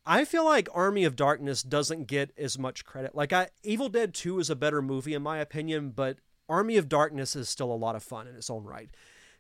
I 0.06 0.26
feel 0.26 0.44
like 0.44 0.68
Army 0.74 1.06
of 1.06 1.16
Darkness 1.16 1.64
doesn't 1.64 2.08
get 2.08 2.32
as 2.38 2.60
much 2.60 2.84
credit. 2.84 3.16
Like 3.16 3.32
I 3.32 3.52
Evil 3.64 3.88
Dead 3.88 4.14
2 4.14 4.40
is 4.40 4.50
a 4.50 4.56
better 4.56 4.82
movie 4.82 5.14
in 5.14 5.24
my 5.24 5.38
opinion, 5.38 5.92
but 5.92 6.18
Army 6.50 6.76
of 6.76 6.90
Darkness 6.90 7.38
is 7.38 7.48
still 7.48 7.72
a 7.72 7.74
lot 7.74 7.96
of 7.96 8.04
fun 8.04 8.28
in 8.28 8.36
its 8.36 8.50
own 8.50 8.66
right. 8.66 8.90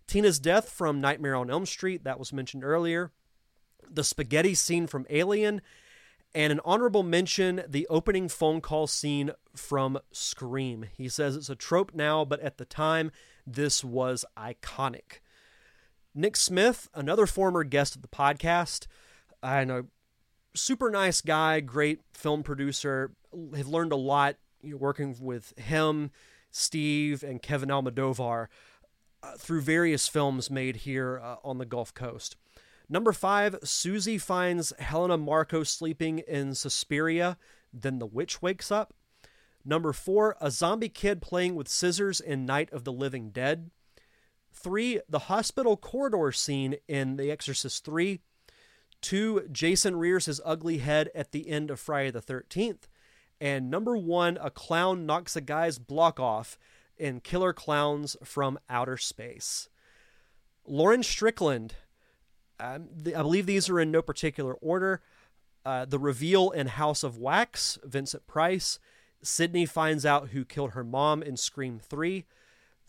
Tina's 0.07 0.39
death 0.39 0.69
from 0.69 1.01
Nightmare 1.01 1.35
on 1.35 1.49
Elm 1.49 1.65
Street, 1.65 2.03
that 2.03 2.19
was 2.19 2.33
mentioned 2.33 2.63
earlier. 2.63 3.11
The 3.89 4.03
spaghetti 4.03 4.55
scene 4.55 4.87
from 4.87 5.05
Alien, 5.09 5.61
and 6.35 6.51
an 6.51 6.59
honorable 6.65 7.03
mention 7.03 7.63
the 7.67 7.87
opening 7.87 8.27
phone 8.27 8.61
call 8.61 8.87
scene 8.87 9.31
from 9.55 9.99
Scream. 10.11 10.85
He 10.97 11.09
says 11.09 11.35
it's 11.35 11.49
a 11.49 11.55
trope 11.55 11.93
now, 11.93 12.25
but 12.25 12.39
at 12.39 12.57
the 12.57 12.65
time, 12.65 13.11
this 13.45 13.83
was 13.83 14.25
iconic. 14.37 15.19
Nick 16.15 16.35
Smith, 16.35 16.89
another 16.93 17.25
former 17.25 17.63
guest 17.63 17.95
of 17.95 18.01
the 18.01 18.07
podcast, 18.07 18.87
I 19.41 19.63
know, 19.63 19.85
super 20.55 20.89
nice 20.89 21.21
guy, 21.21 21.59
great 21.59 22.01
film 22.13 22.43
producer. 22.43 23.11
Have 23.55 23.67
learned 23.67 23.91
a 23.91 23.97
lot 23.97 24.35
you 24.61 24.71
know, 24.71 24.77
working 24.77 25.15
with 25.19 25.57
him, 25.57 26.11
Steve, 26.51 27.23
and 27.23 27.41
Kevin 27.41 27.69
Almodovar 27.69 28.47
uh, 29.23 29.37
through 29.37 29.61
various 29.61 30.07
films 30.07 30.51
made 30.51 30.77
here 30.77 31.19
uh, 31.23 31.37
on 31.43 31.57
the 31.57 31.65
Gulf 31.65 31.93
Coast. 31.93 32.35
Number 32.89 33.13
five, 33.13 33.55
Susie 33.63 34.17
finds 34.17 34.73
Helena 34.77 35.17
Marco 35.17 35.63
sleeping 35.63 36.19
in 36.19 36.53
Suspiria. 36.53 37.37
Then 37.73 37.99
the 37.99 38.05
witch 38.05 38.41
wakes 38.41 38.71
up. 38.71 38.93
Number 39.65 39.93
four, 39.93 40.35
a 40.41 40.51
zombie 40.51 40.89
kid 40.89 41.21
playing 41.21 41.55
with 41.55 41.69
scissors 41.69 42.19
in 42.19 42.45
Night 42.45 42.71
of 42.73 42.83
the 42.83 42.91
Living 42.91 43.29
Dead. 43.29 43.71
Three, 44.51 44.99
the 45.07 45.19
hospital 45.19 45.77
corridor 45.77 46.31
scene 46.31 46.75
in 46.87 47.15
The 47.15 47.31
Exorcist 47.31 47.85
3. 47.85 48.19
Two, 49.01 49.47
Jason 49.51 49.95
rears 49.95 50.25
his 50.25 50.41
ugly 50.45 50.77
head 50.79 51.09
at 51.15 51.31
the 51.31 51.49
end 51.49 51.71
of 51.71 51.79
Friday 51.79 52.11
the 52.11 52.21
13th. 52.21 52.83
And 53.41 53.71
number 53.71 53.97
one, 53.97 54.37
a 54.41 54.51
clown 54.51 55.05
knocks 55.05 55.35
a 55.35 55.41
guy's 55.41 55.79
block 55.79 56.19
off 56.19 56.57
in 57.03 57.19
Killer 57.19 57.51
Klowns 57.51 58.15
from 58.23 58.57
Outer 58.69 58.95
Space. 58.95 59.67
Lauren 60.65 61.03
Strickland, 61.03 61.75
um, 62.61 62.87
the, 62.95 63.13
I 63.13 63.21
believe 63.21 63.45
these 63.45 63.69
are 63.69 63.77
in 63.77 63.91
no 63.91 64.01
particular 64.01 64.53
order. 64.53 65.01
Uh, 65.65 65.83
the 65.83 65.99
reveal 65.99 66.49
in 66.51 66.67
House 66.67 67.03
of 67.03 67.17
Wax, 67.17 67.77
Vincent 67.83 68.25
Price. 68.25 68.79
Sidney 69.21 69.65
finds 69.65 70.05
out 70.05 70.29
who 70.29 70.45
killed 70.45 70.71
her 70.71 70.83
mom 70.85 71.21
in 71.21 71.35
Scream 71.35 71.77
3. 71.77 72.23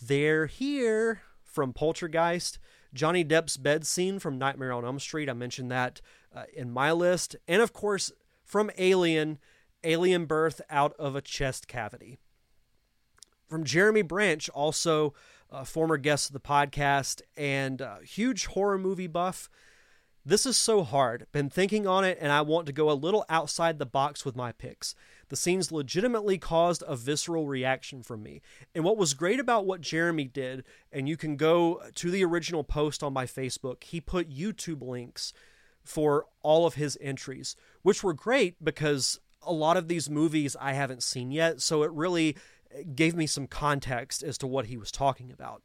They're 0.00 0.46
here 0.46 1.22
from 1.42 1.72
Poltergeist, 1.72 2.60
Johnny 2.94 3.24
Depp's 3.24 3.56
bed 3.56 3.84
scene 3.84 4.20
from 4.20 4.38
Nightmare 4.38 4.72
on 4.72 4.84
Elm 4.84 5.00
Street. 5.00 5.28
I 5.28 5.32
mentioned 5.32 5.72
that 5.72 6.00
uh, 6.32 6.44
in 6.54 6.70
my 6.70 6.92
list. 6.92 7.34
And 7.48 7.60
of 7.60 7.72
course, 7.72 8.12
from 8.44 8.70
Alien, 8.78 9.38
alien 9.82 10.26
birth 10.26 10.60
out 10.70 10.94
of 11.00 11.16
a 11.16 11.20
chest 11.20 11.66
cavity. 11.66 12.20
From 13.54 13.62
Jeremy 13.62 14.02
Branch, 14.02 14.48
also 14.48 15.14
a 15.48 15.64
former 15.64 15.96
guest 15.96 16.28
of 16.28 16.32
the 16.32 16.40
podcast 16.40 17.22
and 17.36 17.80
huge 18.02 18.46
horror 18.46 18.78
movie 18.78 19.06
buff. 19.06 19.48
This 20.26 20.44
is 20.44 20.56
so 20.56 20.82
hard. 20.82 21.28
Been 21.30 21.48
thinking 21.50 21.86
on 21.86 22.02
it, 22.02 22.18
and 22.20 22.32
I 22.32 22.40
want 22.40 22.66
to 22.66 22.72
go 22.72 22.90
a 22.90 22.98
little 22.98 23.24
outside 23.28 23.78
the 23.78 23.86
box 23.86 24.24
with 24.24 24.34
my 24.34 24.50
picks. 24.50 24.96
The 25.28 25.36
scenes 25.36 25.70
legitimately 25.70 26.36
caused 26.36 26.82
a 26.84 26.96
visceral 26.96 27.46
reaction 27.46 28.02
from 28.02 28.24
me. 28.24 28.42
And 28.74 28.82
what 28.82 28.96
was 28.96 29.14
great 29.14 29.38
about 29.38 29.66
what 29.66 29.80
Jeremy 29.80 30.24
did, 30.24 30.64
and 30.90 31.08
you 31.08 31.16
can 31.16 31.36
go 31.36 31.80
to 31.94 32.10
the 32.10 32.24
original 32.24 32.64
post 32.64 33.04
on 33.04 33.12
my 33.12 33.24
Facebook, 33.24 33.84
he 33.84 34.00
put 34.00 34.28
YouTube 34.28 34.82
links 34.82 35.32
for 35.84 36.26
all 36.42 36.66
of 36.66 36.74
his 36.74 36.98
entries, 37.00 37.54
which 37.82 38.02
were 38.02 38.14
great 38.14 38.64
because 38.64 39.20
a 39.46 39.52
lot 39.52 39.76
of 39.76 39.86
these 39.86 40.10
movies 40.10 40.56
I 40.60 40.72
haven't 40.72 41.04
seen 41.04 41.30
yet. 41.30 41.60
So 41.60 41.84
it 41.84 41.92
really 41.92 42.34
gave 42.94 43.14
me 43.14 43.26
some 43.26 43.46
context 43.46 44.22
as 44.22 44.38
to 44.38 44.46
what 44.46 44.66
he 44.66 44.76
was 44.76 44.90
talking 44.90 45.30
about. 45.30 45.62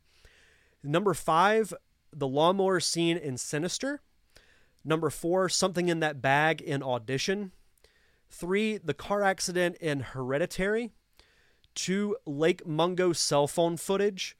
Number 0.83 1.13
five, 1.13 1.73
the 2.11 2.27
lawnmower 2.27 2.79
scene 2.79 3.17
in 3.17 3.37
Sinister. 3.37 4.01
Number 4.83 5.09
four, 5.09 5.49
something 5.49 5.89
in 5.89 5.99
that 5.99 6.21
bag 6.21 6.61
in 6.61 6.81
Audition. 6.81 7.51
Three, 8.29 8.77
the 8.77 8.93
car 8.93 9.23
accident 9.23 9.77
in 9.77 10.01
Hereditary. 10.01 10.91
Two, 11.75 12.17
Lake 12.25 12.65
Mungo 12.65 13.13
cell 13.13 13.47
phone 13.47 13.77
footage. 13.77 14.37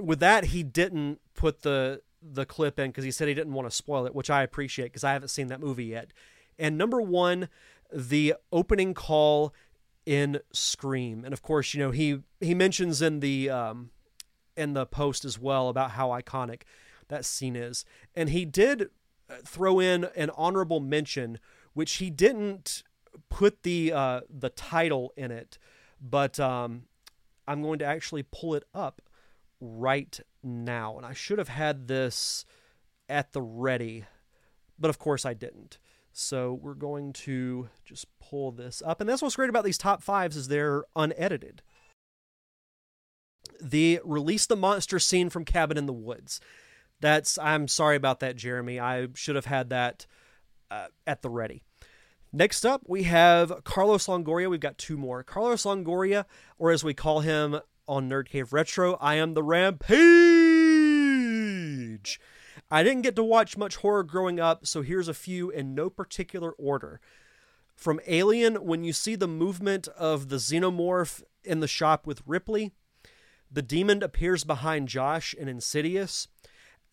With 0.00 0.20
that, 0.20 0.46
he 0.46 0.62
didn't 0.62 1.20
put 1.34 1.62
the 1.62 2.02
the 2.24 2.46
clip 2.46 2.78
in 2.78 2.90
because 2.90 3.04
he 3.04 3.10
said 3.10 3.26
he 3.26 3.34
didn't 3.34 3.52
want 3.52 3.68
to 3.68 3.74
spoil 3.74 4.06
it, 4.06 4.14
which 4.14 4.30
I 4.30 4.42
appreciate 4.42 4.86
because 4.86 5.02
I 5.02 5.12
haven't 5.12 5.28
seen 5.28 5.48
that 5.48 5.60
movie 5.60 5.86
yet. 5.86 6.12
And 6.58 6.78
number 6.78 7.00
one, 7.02 7.48
the 7.92 8.34
opening 8.52 8.94
call 8.94 9.52
in 10.04 10.40
Scream, 10.52 11.24
and 11.24 11.32
of 11.32 11.42
course, 11.42 11.74
you 11.74 11.80
know 11.80 11.90
he 11.90 12.20
he 12.40 12.54
mentions 12.54 13.00
in 13.02 13.20
the 13.20 13.50
um, 13.50 13.90
in 14.56 14.74
the 14.74 14.86
post 14.86 15.24
as 15.24 15.38
well 15.38 15.68
about 15.68 15.92
how 15.92 16.08
iconic 16.08 16.62
that 17.08 17.24
scene 17.24 17.56
is, 17.56 17.84
and 18.14 18.30
he 18.30 18.44
did 18.44 18.88
uh, 19.30 19.34
throw 19.44 19.78
in 19.78 20.04
an 20.16 20.30
honorable 20.36 20.80
mention, 20.80 21.38
which 21.72 21.94
he 21.94 22.10
didn't 22.10 22.82
put 23.28 23.62
the 23.62 23.92
uh, 23.92 24.20
the 24.28 24.50
title 24.50 25.12
in 25.16 25.30
it, 25.30 25.58
but 26.00 26.40
um, 26.40 26.84
I'm 27.46 27.62
going 27.62 27.78
to 27.80 27.84
actually 27.84 28.24
pull 28.24 28.54
it 28.54 28.64
up 28.74 29.02
right 29.60 30.18
now, 30.42 30.96
and 30.96 31.06
I 31.06 31.12
should 31.12 31.38
have 31.38 31.48
had 31.48 31.86
this 31.86 32.44
at 33.08 33.32
the 33.32 33.42
ready, 33.42 34.04
but 34.78 34.88
of 34.88 34.98
course 34.98 35.24
I 35.24 35.34
didn't. 35.34 35.78
So 36.12 36.52
we're 36.54 36.74
going 36.74 37.12
to 37.14 37.68
just 37.84 38.06
pull 38.20 38.52
this 38.52 38.82
up. 38.84 39.00
And 39.00 39.08
that's 39.08 39.22
what's 39.22 39.36
great 39.36 39.50
about 39.50 39.64
these 39.64 39.78
top 39.78 40.02
fives 40.02 40.36
is 40.36 40.48
they're 40.48 40.84
unedited. 40.94 41.62
The 43.60 44.00
release 44.04 44.46
the 44.46 44.56
monster 44.56 44.98
scene 44.98 45.30
from 45.30 45.44
Cabin 45.44 45.78
in 45.78 45.86
the 45.86 45.92
Woods. 45.92 46.40
That's 47.00 47.38
I'm 47.38 47.66
sorry 47.66 47.96
about 47.96 48.20
that, 48.20 48.36
Jeremy. 48.36 48.78
I 48.78 49.08
should 49.14 49.36
have 49.36 49.46
had 49.46 49.70
that 49.70 50.06
uh, 50.70 50.86
at 51.06 51.22
the 51.22 51.30
ready. 51.30 51.62
Next 52.32 52.64
up, 52.64 52.82
we 52.86 53.02
have 53.02 53.64
Carlos 53.64 54.06
Longoria. 54.06 54.48
We've 54.48 54.60
got 54.60 54.78
two 54.78 54.96
more. 54.96 55.22
Carlos 55.22 55.64
Longoria, 55.64 56.24
or 56.58 56.70
as 56.70 56.82
we 56.82 56.94
call 56.94 57.20
him 57.20 57.60
on 57.86 58.08
Nerd 58.08 58.28
Cave 58.28 58.52
Retro, 58.52 58.94
I 58.94 59.16
am 59.16 59.34
the 59.34 59.42
Rampage. 59.42 59.90
I 62.72 62.82
didn't 62.82 63.02
get 63.02 63.16
to 63.16 63.22
watch 63.22 63.58
much 63.58 63.76
horror 63.76 64.02
growing 64.02 64.40
up, 64.40 64.66
so 64.66 64.80
here's 64.80 65.06
a 65.06 65.12
few 65.12 65.50
in 65.50 65.74
no 65.74 65.90
particular 65.90 66.52
order. 66.52 67.02
From 67.76 68.00
Alien, 68.06 68.54
when 68.64 68.82
you 68.82 68.94
see 68.94 69.14
the 69.14 69.28
movement 69.28 69.88
of 69.88 70.30
the 70.30 70.36
xenomorph 70.36 71.22
in 71.44 71.60
the 71.60 71.68
shop 71.68 72.06
with 72.06 72.22
Ripley, 72.24 72.72
the 73.50 73.60
demon 73.60 74.02
appears 74.02 74.44
behind 74.44 74.88
Josh 74.88 75.34
in 75.34 75.48
Insidious. 75.48 76.28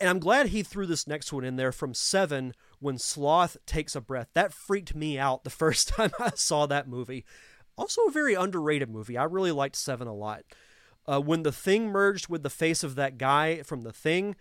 And 0.02 0.10
I'm 0.10 0.20
glad 0.20 0.48
he 0.48 0.64
threw 0.64 0.86
this 0.86 1.08
next 1.08 1.32
one 1.32 1.46
in 1.46 1.56
there 1.56 1.72
from 1.72 1.94
Seven 1.94 2.56
when 2.80 2.98
Sloth 2.98 3.56
takes 3.66 3.96
a 3.96 4.02
breath. 4.02 4.28
That 4.34 4.52
freaked 4.52 4.94
me 4.94 5.18
out 5.18 5.46
the 5.46 5.50
first 5.64 5.88
time 5.88 6.12
I 6.20 6.32
saw 6.36 6.66
that 6.66 6.90
movie. 6.90 7.24
Also, 7.78 8.02
a 8.02 8.12
very 8.12 8.34
underrated 8.34 8.90
movie. 8.90 9.18
I 9.18 9.24
really 9.24 9.54
liked 9.54 9.78
Seven 9.78 10.10
a 10.10 10.14
lot. 10.14 10.44
Uh, 11.08 11.22
when 11.22 11.44
the 11.44 11.54
thing 11.54 11.88
merged 11.88 12.28
with 12.28 12.44
the 12.44 12.50
face 12.50 12.84
of 12.84 12.96
that 12.96 13.18
guy 13.18 13.64
from 13.64 13.84
the 13.84 13.94
thing, 13.94 14.36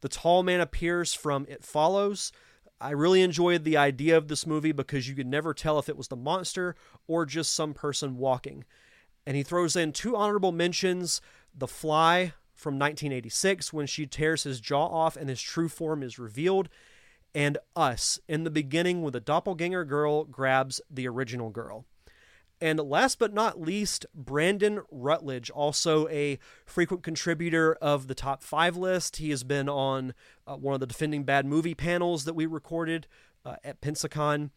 the 0.00 0.08
tall 0.08 0.42
man 0.42 0.60
appears 0.60 1.14
from 1.14 1.46
It 1.48 1.64
Follows. 1.64 2.32
I 2.80 2.90
really 2.90 3.20
enjoyed 3.22 3.64
the 3.64 3.76
idea 3.76 4.16
of 4.16 4.28
this 4.28 4.46
movie 4.46 4.72
because 4.72 5.08
you 5.08 5.14
could 5.14 5.26
never 5.26 5.52
tell 5.52 5.78
if 5.78 5.88
it 5.88 5.96
was 5.96 6.08
the 6.08 6.16
monster 6.16 6.74
or 7.06 7.26
just 7.26 7.54
some 7.54 7.74
person 7.74 8.16
walking. 8.16 8.64
And 9.26 9.36
he 9.36 9.42
throws 9.42 9.76
in 9.76 9.92
two 9.92 10.16
honorable 10.16 10.52
mentions 10.52 11.20
The 11.54 11.68
Fly 11.68 12.32
from 12.54 12.74
1986 12.74 13.72
when 13.72 13.86
she 13.86 14.06
tears 14.06 14.44
his 14.44 14.60
jaw 14.60 14.86
off 14.86 15.16
and 15.16 15.28
his 15.28 15.42
true 15.42 15.68
form 15.68 16.02
is 16.02 16.18
revealed, 16.18 16.68
and 17.34 17.58
Us 17.76 18.18
in 18.28 18.44
the 18.44 18.50
beginning 18.50 19.02
when 19.02 19.12
the 19.12 19.20
doppelganger 19.20 19.84
girl 19.84 20.24
grabs 20.24 20.80
the 20.90 21.06
original 21.06 21.50
girl. 21.50 21.84
And 22.60 22.78
last 22.78 23.18
but 23.18 23.32
not 23.32 23.60
least, 23.60 24.04
Brandon 24.14 24.82
Rutledge, 24.90 25.48
also 25.50 26.06
a 26.08 26.38
frequent 26.66 27.02
contributor 27.02 27.74
of 27.80 28.06
the 28.06 28.14
top 28.14 28.42
five 28.42 28.76
list. 28.76 29.16
He 29.16 29.30
has 29.30 29.44
been 29.44 29.68
on 29.68 30.12
uh, 30.46 30.56
one 30.56 30.74
of 30.74 30.80
the 30.80 30.86
Defending 30.86 31.24
Bad 31.24 31.46
movie 31.46 31.74
panels 31.74 32.24
that 32.24 32.34
we 32.34 32.44
recorded 32.44 33.06
uh, 33.46 33.56
at 33.64 33.80
Pensacon. 33.80 34.50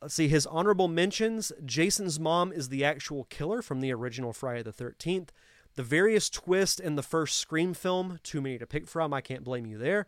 Let's 0.00 0.14
see, 0.14 0.28
his 0.28 0.46
honorable 0.46 0.88
mentions 0.88 1.52
Jason's 1.64 2.20
mom 2.20 2.52
is 2.52 2.68
the 2.68 2.84
actual 2.84 3.24
killer 3.24 3.60
from 3.60 3.80
the 3.80 3.92
original 3.92 4.32
Friday 4.32 4.62
the 4.62 4.72
13th. 4.72 5.30
The 5.74 5.82
various 5.82 6.30
twists 6.30 6.80
in 6.80 6.94
the 6.94 7.02
first 7.02 7.38
Scream 7.38 7.74
film, 7.74 8.18
too 8.22 8.40
many 8.40 8.58
to 8.58 8.66
pick 8.66 8.88
from, 8.88 9.12
I 9.12 9.20
can't 9.20 9.44
blame 9.44 9.66
you 9.66 9.78
there. 9.78 10.06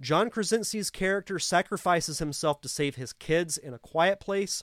John 0.00 0.30
Krasinski's 0.30 0.90
character 0.90 1.38
sacrifices 1.38 2.18
himself 2.18 2.60
to 2.60 2.68
save 2.68 2.96
his 2.96 3.12
kids 3.12 3.56
in 3.56 3.72
a 3.72 3.78
quiet 3.78 4.20
place. 4.20 4.62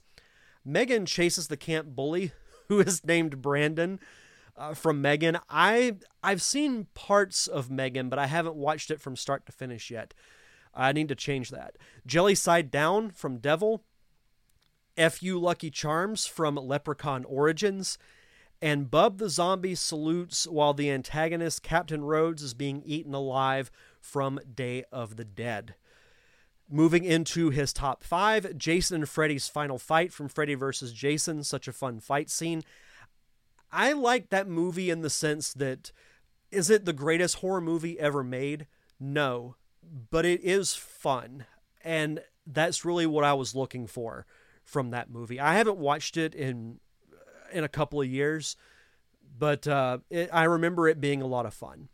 Megan 0.65 1.05
chases 1.05 1.47
the 1.47 1.57
camp 1.57 1.89
bully, 1.89 2.31
who 2.67 2.79
is 2.79 3.05
named 3.05 3.41
Brandon. 3.41 3.99
Uh, 4.55 4.73
from 4.75 5.01
Megan, 5.01 5.39
I 5.49 5.95
I've 6.21 6.41
seen 6.41 6.85
parts 6.93 7.47
of 7.47 7.71
Megan, 7.71 8.07
but 8.09 8.19
I 8.19 8.27
haven't 8.27 8.55
watched 8.55 8.91
it 8.91 9.01
from 9.01 9.15
start 9.15 9.47
to 9.47 9.51
finish 9.51 9.89
yet. 9.89 10.13
I 10.75 10.91
need 10.91 11.07
to 11.09 11.15
change 11.15 11.49
that. 11.49 11.77
Jelly 12.05 12.35
Side 12.35 12.69
Down 12.69 13.09
from 13.09 13.37
Devil, 13.37 13.83
Fu 14.95 15.39
Lucky 15.39 15.71
Charms 15.71 16.25
from 16.25 16.55
Leprechaun 16.55 17.25
Origins, 17.25 17.97
and 18.61 18.89
Bub 18.89 19.17
the 19.17 19.29
Zombie 19.29 19.75
salutes 19.75 20.47
while 20.47 20.73
the 20.73 20.89
antagonist 20.89 21.63
Captain 21.63 22.03
Rhodes 22.03 22.41
is 22.41 22.53
being 22.53 22.81
eaten 22.85 23.13
alive 23.13 23.71
from 23.99 24.39
Day 24.55 24.83
of 24.91 25.15
the 25.15 25.25
Dead. 25.25 25.75
Moving 26.69 27.03
into 27.03 27.49
his 27.49 27.73
top 27.73 28.03
five, 28.03 28.57
Jason 28.57 28.95
and 28.95 29.09
Freddy's 29.09 29.47
final 29.47 29.77
fight 29.77 30.13
from 30.13 30.29
Freddy 30.29 30.55
vs. 30.55 30.91
Jason, 30.93 31.43
such 31.43 31.67
a 31.67 31.73
fun 31.73 31.99
fight 31.99 32.29
scene. 32.29 32.63
I 33.71 33.91
like 33.91 34.29
that 34.29 34.47
movie 34.47 34.89
in 34.89 35.01
the 35.01 35.09
sense 35.09 35.53
that 35.53 35.91
is 36.51 36.69
it 36.69 36.85
the 36.85 36.93
greatest 36.93 37.37
horror 37.37 37.61
movie 37.61 37.99
ever 37.99 38.23
made? 38.23 38.67
No, 38.99 39.55
but 40.09 40.25
it 40.25 40.41
is 40.41 40.75
fun. 40.75 41.45
And 41.83 42.21
that's 42.45 42.85
really 42.85 43.05
what 43.05 43.23
I 43.23 43.33
was 43.33 43.55
looking 43.55 43.87
for 43.87 44.25
from 44.63 44.91
that 44.91 45.09
movie. 45.09 45.39
I 45.39 45.55
haven't 45.55 45.77
watched 45.77 46.17
it 46.17 46.33
in 46.33 46.79
in 47.51 47.63
a 47.63 47.69
couple 47.69 48.01
of 48.01 48.07
years, 48.07 48.55
but 49.37 49.67
uh, 49.67 49.99
it, 50.09 50.29
I 50.33 50.45
remember 50.45 50.87
it 50.87 51.01
being 51.01 51.21
a 51.21 51.27
lot 51.27 51.45
of 51.45 51.53
fun. 51.53 51.89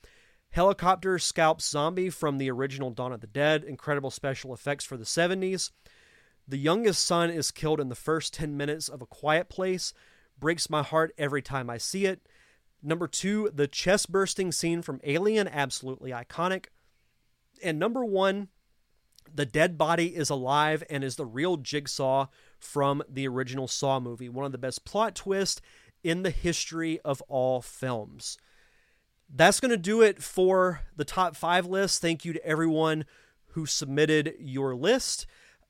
Helicopter 0.52 1.20
scalps 1.20 1.70
zombie 1.70 2.10
from 2.10 2.38
the 2.38 2.50
original 2.50 2.90
Dawn 2.90 3.14
of 3.14 3.22
the 3.22 3.28
Dead. 3.28 3.64
Incredible 3.64 4.10
special 4.10 4.54
effects 4.54 4.84
for 4.84 4.98
the 4.98 5.06
70s. 5.06 5.72
The 6.48 6.58
youngest 6.58 7.04
son 7.04 7.30
is 7.30 7.52
killed 7.52 7.80
in 7.80 7.90
the 7.90 7.96
first 7.96 8.34
10 8.34 8.58
minutes 8.58 8.90
of 8.90 9.02
A 9.02 9.06
Quiet 9.06 9.50
Place. 9.50 9.94
Breaks 10.40 10.70
my 10.70 10.82
heart 10.82 11.14
every 11.18 11.44
time 11.44 11.70
I 11.70 11.78
see 11.78 12.06
it. 12.06 12.28
Number 12.82 13.08
two, 13.08 13.52
the 13.54 13.68
chest 13.68 14.12
bursting 14.12 14.52
scene 14.52 14.82
from 14.82 15.02
Alien. 15.04 15.48
Absolutely 15.48 16.12
iconic. 16.12 16.66
And 17.64 17.78
number 17.78 18.04
one, 18.04 18.48
the 19.32 19.46
dead 19.46 19.78
body 19.78 20.16
is 20.16 20.32
alive 20.32 20.84
and 20.90 21.04
is 21.04 21.18
the 21.18 21.26
real 21.26 21.58
jigsaw 21.58 22.28
from 22.58 23.04
the 23.08 23.28
original 23.28 23.68
Saw 23.68 24.00
movie. 24.00 24.30
One 24.30 24.46
of 24.46 24.52
the 24.52 24.58
best 24.58 24.86
plot 24.86 25.14
twists 25.14 25.62
in 26.04 26.24
the 26.24 26.32
history 26.32 27.00
of 27.02 27.22
all 27.28 27.62
films 27.62 28.38
that's 29.34 29.60
going 29.60 29.72
to 29.72 29.78
do 29.78 30.02
it 30.02 30.22
for 30.22 30.82
the 30.96 31.06
top 31.06 31.36
five 31.36 31.66
list. 31.66 32.02
Thank 32.02 32.26
you 32.26 32.34
to 32.34 32.46
everyone 32.46 33.06
who 33.50 33.66
submitted 33.66 34.36
your 34.40 34.76
list. 34.76 35.26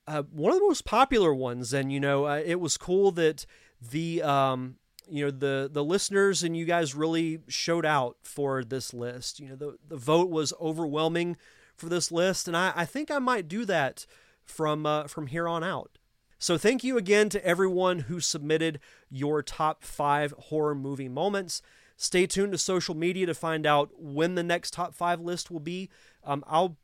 Uh, 0.06 0.22
one 0.32 0.52
of 0.52 0.58
the 0.58 0.66
most 0.66 0.84
popular 0.84 1.34
ones, 1.34 1.72
and 1.72 1.92
you 1.92 2.00
know, 2.00 2.26
uh, 2.26 2.42
it 2.44 2.60
was 2.60 2.76
cool 2.76 3.10
that 3.12 3.46
the 3.80 4.22
um, 4.22 4.76
you 5.08 5.24
know 5.24 5.30
the 5.30 5.68
the 5.70 5.84
listeners 5.84 6.42
and 6.42 6.56
you 6.56 6.64
guys 6.64 6.94
really 6.94 7.40
showed 7.48 7.84
out 7.84 8.16
for 8.22 8.64
this 8.64 8.94
list. 8.94 9.40
You 9.40 9.50
know, 9.50 9.56
the 9.56 9.76
the 9.86 9.96
vote 9.96 10.30
was 10.30 10.52
overwhelming 10.60 11.36
for 11.76 11.88
this 11.88 12.10
list, 12.10 12.48
and 12.48 12.56
I, 12.56 12.72
I 12.74 12.84
think 12.84 13.10
I 13.10 13.18
might 13.18 13.48
do 13.48 13.64
that 13.66 14.06
from 14.44 14.86
uh, 14.86 15.06
from 15.06 15.28
here 15.28 15.46
on 15.46 15.62
out. 15.62 15.98
So 16.38 16.56
thank 16.56 16.82
you 16.82 16.96
again 16.96 17.28
to 17.30 17.44
everyone 17.44 18.00
who 18.00 18.18
submitted 18.18 18.80
your 19.10 19.42
top 19.42 19.84
five 19.84 20.32
horror 20.38 20.74
movie 20.74 21.08
moments. 21.08 21.60
Stay 22.02 22.26
tuned 22.26 22.50
to 22.50 22.56
social 22.56 22.94
media 22.94 23.26
to 23.26 23.34
find 23.34 23.66
out 23.66 23.90
when 23.98 24.34
the 24.34 24.42
next 24.42 24.72
top 24.72 24.94
five 24.94 25.20
list 25.20 25.50
will 25.50 25.60
be. 25.60 25.90
Um, 26.24 26.42
I'll, 26.46 26.78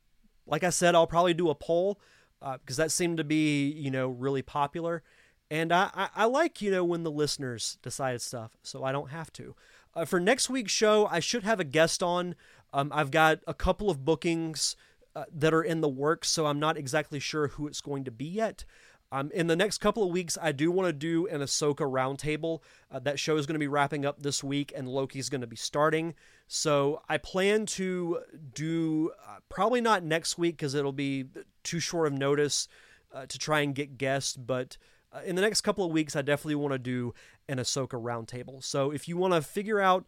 like 0.46 0.62
I 0.62 0.68
said, 0.68 0.94
I'll 0.94 1.06
probably 1.06 1.32
do 1.32 1.48
a 1.48 1.54
poll 1.54 1.98
because 2.38 2.78
uh, 2.78 2.82
that 2.82 2.90
seemed 2.90 3.16
to 3.16 3.24
be, 3.24 3.70
you 3.70 3.90
know, 3.90 4.08
really 4.08 4.42
popular. 4.42 5.02
And 5.50 5.72
I, 5.72 5.88
I, 5.94 6.08
I, 6.14 6.24
like, 6.26 6.60
you 6.60 6.70
know, 6.70 6.84
when 6.84 7.02
the 7.02 7.10
listeners 7.10 7.78
decide 7.80 8.20
stuff, 8.20 8.58
so 8.62 8.84
I 8.84 8.92
don't 8.92 9.08
have 9.08 9.32
to. 9.32 9.56
Uh, 9.94 10.04
for 10.04 10.20
next 10.20 10.50
week's 10.50 10.72
show, 10.72 11.06
I 11.06 11.20
should 11.20 11.44
have 11.44 11.60
a 11.60 11.64
guest 11.64 12.02
on. 12.02 12.34
Um, 12.74 12.92
I've 12.94 13.10
got 13.10 13.38
a 13.46 13.54
couple 13.54 13.88
of 13.88 14.04
bookings 14.04 14.76
uh, 15.14 15.24
that 15.34 15.54
are 15.54 15.62
in 15.62 15.80
the 15.80 15.88
works, 15.88 16.28
so 16.28 16.44
I'm 16.44 16.60
not 16.60 16.76
exactly 16.76 17.20
sure 17.20 17.48
who 17.48 17.66
it's 17.66 17.80
going 17.80 18.04
to 18.04 18.10
be 18.10 18.26
yet. 18.26 18.66
Um, 19.12 19.30
in 19.32 19.46
the 19.46 19.56
next 19.56 19.78
couple 19.78 20.02
of 20.02 20.10
weeks, 20.10 20.36
I 20.40 20.52
do 20.52 20.70
want 20.70 20.88
to 20.88 20.92
do 20.92 21.26
an 21.28 21.40
Ahsoka 21.40 21.88
roundtable. 21.88 22.60
Uh, 22.90 22.98
that 23.00 23.18
show 23.18 23.36
is 23.36 23.46
going 23.46 23.54
to 23.54 23.60
be 23.60 23.68
wrapping 23.68 24.04
up 24.04 24.22
this 24.22 24.42
week, 24.42 24.72
and 24.76 24.88
Loki's 24.88 25.28
going 25.28 25.42
to 25.42 25.46
be 25.46 25.56
starting. 25.56 26.14
So 26.48 27.02
I 27.08 27.18
plan 27.18 27.66
to 27.66 28.20
do 28.54 29.12
uh, 29.26 29.36
probably 29.48 29.80
not 29.80 30.02
next 30.02 30.38
week 30.38 30.56
because 30.56 30.74
it'll 30.74 30.92
be 30.92 31.26
too 31.62 31.80
short 31.80 32.08
of 32.08 32.12
notice 32.14 32.68
uh, 33.14 33.26
to 33.26 33.38
try 33.38 33.60
and 33.60 33.74
get 33.74 33.96
guests. 33.96 34.36
But 34.36 34.76
uh, 35.12 35.20
in 35.24 35.36
the 35.36 35.42
next 35.42 35.60
couple 35.60 35.84
of 35.84 35.92
weeks, 35.92 36.16
I 36.16 36.22
definitely 36.22 36.56
want 36.56 36.72
to 36.72 36.78
do 36.78 37.14
an 37.48 37.58
Ahsoka 37.58 38.00
roundtable. 38.00 38.62
So 38.62 38.90
if 38.90 39.08
you 39.08 39.16
want 39.16 39.34
to 39.34 39.42
figure 39.42 39.80
out 39.80 40.04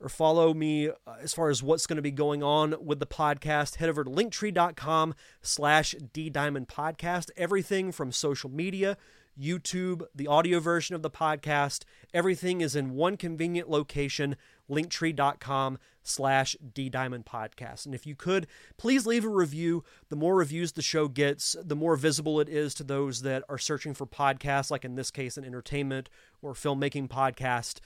or 0.00 0.08
follow 0.08 0.54
me 0.54 0.88
uh, 0.88 0.92
as 1.20 1.34
far 1.34 1.50
as 1.50 1.62
what's 1.62 1.86
going 1.86 1.96
to 1.96 2.02
be 2.02 2.10
going 2.10 2.42
on 2.42 2.74
with 2.84 3.00
the 3.00 3.06
podcast, 3.06 3.76
head 3.76 3.88
over 3.88 4.04
to 4.04 4.10
linktree.com 4.10 5.14
slash 5.42 5.94
D 6.12 6.30
Diamond 6.30 6.68
Podcast. 6.68 7.30
Everything 7.36 7.92
from 7.92 8.12
social 8.12 8.50
media 8.50 8.96
YouTube, 9.40 10.02
the 10.14 10.26
audio 10.26 10.60
version 10.60 10.94
of 10.94 11.02
the 11.02 11.10
podcast. 11.10 11.84
Everything 12.12 12.60
is 12.60 12.76
in 12.76 12.94
one 12.94 13.16
convenient 13.16 13.70
location, 13.70 14.36
linktree.com 14.70 15.78
slash 16.02 16.56
D 16.74 16.88
Diamond 16.88 17.26
Podcast. 17.26 17.86
And 17.86 17.94
if 17.94 18.06
you 18.06 18.14
could, 18.14 18.46
please 18.76 19.06
leave 19.06 19.24
a 19.24 19.28
review. 19.28 19.84
The 20.08 20.16
more 20.16 20.36
reviews 20.36 20.72
the 20.72 20.82
show 20.82 21.08
gets, 21.08 21.56
the 21.62 21.76
more 21.76 21.96
visible 21.96 22.40
it 22.40 22.48
is 22.48 22.74
to 22.74 22.84
those 22.84 23.22
that 23.22 23.42
are 23.48 23.58
searching 23.58 23.94
for 23.94 24.06
podcasts, 24.06 24.70
like 24.70 24.84
in 24.84 24.94
this 24.94 25.10
case, 25.10 25.36
an 25.36 25.44
entertainment 25.44 26.08
or 26.42 26.52
filmmaking 26.52 27.08
podcast. 27.08 27.80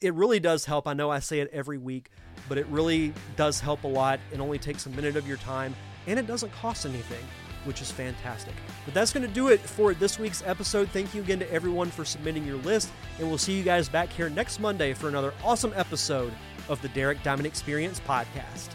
It 0.00 0.14
really 0.14 0.40
does 0.40 0.64
help. 0.64 0.86
I 0.86 0.94
know 0.94 1.10
I 1.10 1.18
say 1.18 1.40
it 1.40 1.50
every 1.52 1.78
week, 1.78 2.10
but 2.48 2.58
it 2.58 2.66
really 2.66 3.12
does 3.36 3.60
help 3.60 3.84
a 3.84 3.88
lot. 3.88 4.20
It 4.32 4.40
only 4.40 4.58
takes 4.58 4.86
a 4.86 4.90
minute 4.90 5.16
of 5.16 5.26
your 5.26 5.36
time, 5.38 5.74
and 6.06 6.18
it 6.18 6.26
doesn't 6.26 6.52
cost 6.52 6.86
anything 6.86 7.24
which 7.64 7.80
is 7.82 7.90
fantastic. 7.90 8.54
But 8.84 8.94
that's 8.94 9.12
going 9.12 9.26
to 9.26 9.32
do 9.32 9.48
it 9.48 9.60
for 9.60 9.94
this 9.94 10.18
week's 10.18 10.42
episode. 10.46 10.88
Thank 10.90 11.14
you 11.14 11.22
again 11.22 11.38
to 11.40 11.50
everyone 11.52 11.90
for 11.90 12.04
submitting 12.04 12.46
your 12.46 12.56
list, 12.58 12.92
and 13.18 13.28
we'll 13.28 13.38
see 13.38 13.52
you 13.52 13.64
guys 13.64 13.88
back 13.88 14.10
here 14.10 14.28
next 14.28 14.60
Monday 14.60 14.92
for 14.94 15.08
another 15.08 15.32
awesome 15.42 15.72
episode 15.74 16.32
of 16.68 16.80
the 16.82 16.88
Derek 16.90 17.22
Diamond 17.22 17.46
Experience 17.46 18.00
podcast. 18.00 18.70